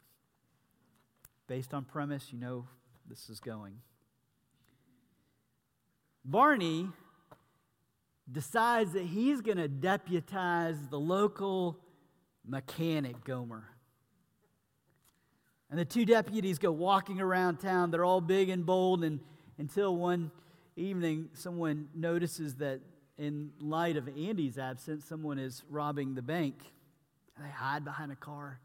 Based 1.47 1.75
on 1.75 1.85
premise, 1.85 2.33
you 2.33 2.39
know 2.39 2.67
this 3.09 3.29
is 3.29 3.41
going. 3.41 3.75
Barney 6.25 6.89
decides 8.31 8.93
that 8.93 9.05
he's 9.05 9.41
going 9.41 9.59
to 9.59 9.69
deputize 9.69 10.77
the 10.89 10.99
local 10.99 11.79
mechanic 12.47 13.25
Gomer. 13.25 13.65
And 15.71 15.79
the 15.79 15.85
two 15.85 16.05
deputies 16.05 16.59
go 16.59 16.71
walking 16.71 17.21
around 17.21 17.59
town. 17.59 17.91
They're 17.91 18.05
all 18.05 18.21
big 18.21 18.49
and 18.49 18.65
bold, 18.65 19.03
and 19.03 19.21
until 19.59 19.97
one 19.97 20.31
evening, 20.77 21.31
someone 21.35 21.89
notices 21.95 22.57
that 22.57 22.81
in 23.19 23.51
light 23.61 23.97
of 23.97 24.09
Andy's 24.09 24.59
absence, 24.59 25.05
someone 25.05 25.39
is 25.39 25.63
robbing 25.69 26.15
the 26.15 26.23
bank. 26.23 26.57
They 27.41 27.49
hide 27.49 27.85
behind 27.85 28.13
a 28.13 28.17
car. 28.17 28.61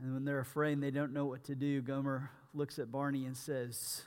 And 0.00 0.14
when 0.14 0.24
they're 0.24 0.40
afraid 0.40 0.74
and 0.74 0.82
they 0.82 0.90
don't 0.90 1.12
know 1.12 1.26
what 1.26 1.44
to 1.44 1.54
do, 1.54 1.80
Gomer 1.82 2.30
looks 2.54 2.78
at 2.78 2.92
Barney 2.92 3.24
and 3.26 3.36
says, 3.36 4.02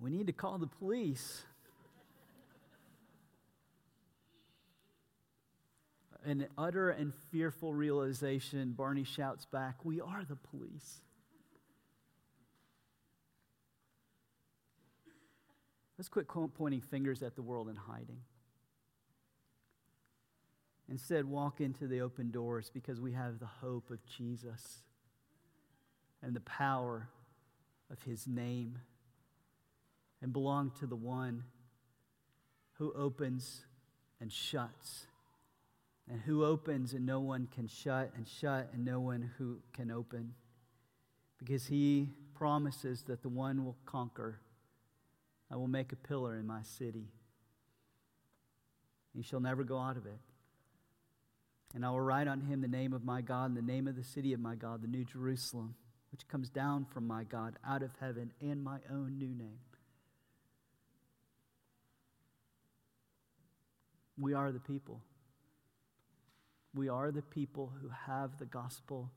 We 0.00 0.10
need 0.10 0.26
to 0.26 0.32
call 0.32 0.58
the 0.58 0.66
police. 0.66 1.44
An 6.24 6.46
utter 6.58 6.90
and 6.90 7.14
fearful 7.30 7.72
realization, 7.72 8.72
Barney 8.72 9.04
shouts 9.04 9.46
back, 9.46 9.84
We 9.84 10.00
are 10.00 10.24
the 10.28 10.36
police. 10.36 11.00
Let's 15.96 16.08
quit 16.08 16.28
pointing 16.28 16.80
fingers 16.80 17.22
at 17.22 17.36
the 17.36 17.42
world 17.42 17.68
and 17.68 17.76
hiding. 17.76 18.20
Instead, 20.88 21.24
walk 21.24 21.60
into 21.60 21.86
the 21.86 22.00
open 22.00 22.30
doors 22.30 22.70
because 22.72 23.00
we 23.00 23.12
have 23.12 23.38
the 23.38 23.46
hope 23.46 23.90
of 23.90 23.98
Jesus 24.06 24.82
and 26.22 26.34
the 26.34 26.40
power 26.40 27.08
of 27.90 28.02
his 28.02 28.26
name 28.26 28.78
and 30.22 30.32
belong 30.32 30.72
to 30.80 30.86
the 30.86 30.96
one 30.96 31.44
who 32.78 32.92
opens 32.94 33.64
and 34.20 34.32
shuts 34.32 35.06
and 36.08 36.20
who 36.20 36.44
opens 36.44 36.92
and 36.92 37.04
no 37.04 37.20
one 37.20 37.48
can 37.54 37.66
shut 37.66 38.12
and 38.16 38.26
shut 38.26 38.70
and 38.72 38.84
no 38.84 39.00
one 39.00 39.30
who 39.38 39.58
can 39.72 39.90
open 39.90 40.34
because 41.38 41.66
he 41.66 42.08
promises 42.34 43.02
that 43.02 43.22
the 43.22 43.28
one 43.28 43.64
will 43.64 43.76
conquer 43.86 44.40
i 45.50 45.56
will 45.56 45.68
make 45.68 45.92
a 45.92 45.96
pillar 45.96 46.36
in 46.36 46.46
my 46.46 46.62
city 46.62 47.08
he 49.14 49.22
shall 49.22 49.40
never 49.40 49.64
go 49.64 49.78
out 49.78 49.96
of 49.96 50.06
it 50.06 50.18
and 51.74 51.84
I 51.84 51.90
will 51.90 52.00
write 52.00 52.26
on 52.26 52.40
him 52.40 52.60
the 52.60 52.68
name 52.68 52.92
of 52.92 53.04
my 53.04 53.20
God 53.20 53.50
and 53.50 53.56
the 53.56 53.62
name 53.62 53.86
of 53.86 53.96
the 53.96 54.02
city 54.02 54.32
of 54.32 54.40
my 54.40 54.54
God, 54.54 54.82
the 54.82 54.88
New 54.88 55.04
Jerusalem, 55.04 55.74
which 56.10 56.26
comes 56.26 56.48
down 56.48 56.84
from 56.84 57.06
my 57.06 57.24
God 57.24 57.56
out 57.66 57.82
of 57.82 57.92
heaven, 58.00 58.32
and 58.40 58.62
my 58.62 58.78
own 58.90 59.18
new 59.18 59.28
name. 59.28 59.60
We 64.18 64.34
are 64.34 64.50
the 64.50 64.60
people. 64.60 65.00
We 66.74 66.88
are 66.88 67.10
the 67.10 67.22
people 67.22 67.72
who 67.80 67.88
have 68.06 68.38
the 68.38 68.46
gospel. 68.46 69.10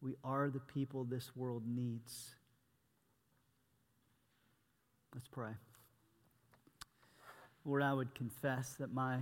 We 0.00 0.14
are 0.22 0.48
the 0.50 0.60
people 0.60 1.04
this 1.04 1.34
world 1.34 1.64
needs. 1.66 2.34
Let's 5.14 5.28
pray. 5.28 5.52
Lord, 7.64 7.82
I 7.82 7.92
would 7.92 8.14
confess 8.14 8.74
that 8.78 8.92
my 8.92 9.18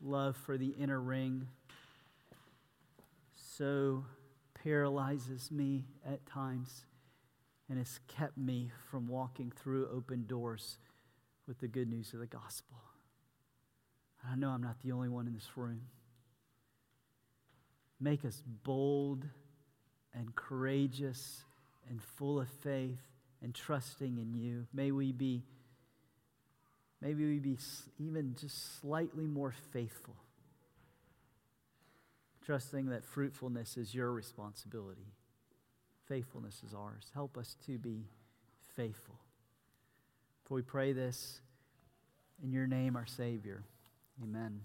love 0.00 0.36
for 0.36 0.56
the 0.56 0.70
inner 0.70 1.00
ring 1.00 1.46
so 3.34 4.04
paralyzes 4.54 5.50
me 5.50 5.84
at 6.06 6.24
times 6.26 6.84
and 7.68 7.78
has 7.78 8.00
kept 8.08 8.36
me 8.36 8.70
from 8.90 9.06
walking 9.08 9.52
through 9.54 9.88
open 9.94 10.26
doors 10.26 10.78
with 11.46 11.60
the 11.60 11.68
good 11.68 11.88
news 11.88 12.12
of 12.14 12.20
the 12.20 12.26
gospel. 12.26 12.76
I 14.28 14.36
know 14.36 14.50
I'm 14.50 14.62
not 14.62 14.80
the 14.82 14.92
only 14.92 15.08
one 15.08 15.26
in 15.26 15.34
this 15.34 15.48
room. 15.56 15.82
Make 18.02 18.24
us 18.24 18.42
bold 18.64 19.24
and 20.12 20.34
courageous 20.34 21.44
and 21.88 22.02
full 22.02 22.40
of 22.40 22.48
faith 22.48 22.98
and 23.40 23.54
trusting 23.54 24.18
in 24.18 24.34
you. 24.34 24.66
May 24.74 24.90
we 24.90 25.12
be 25.12 25.44
maybe 27.00 27.24
we 27.24 27.38
be 27.38 27.58
even 28.00 28.34
just 28.40 28.80
slightly 28.80 29.26
more 29.26 29.54
faithful. 29.72 30.16
Trusting 32.44 32.86
that 32.86 33.04
fruitfulness 33.04 33.76
is 33.76 33.94
your 33.94 34.10
responsibility. 34.10 35.12
Faithfulness 36.08 36.60
is 36.66 36.74
ours. 36.74 37.08
Help 37.14 37.38
us 37.38 37.54
to 37.66 37.78
be 37.78 38.08
faithful. 38.74 39.14
For 40.44 40.54
we 40.54 40.62
pray 40.62 40.92
this 40.92 41.40
in 42.42 42.52
your 42.52 42.66
name, 42.66 42.96
our 42.96 43.06
Savior. 43.06 43.62
Amen. 44.20 44.62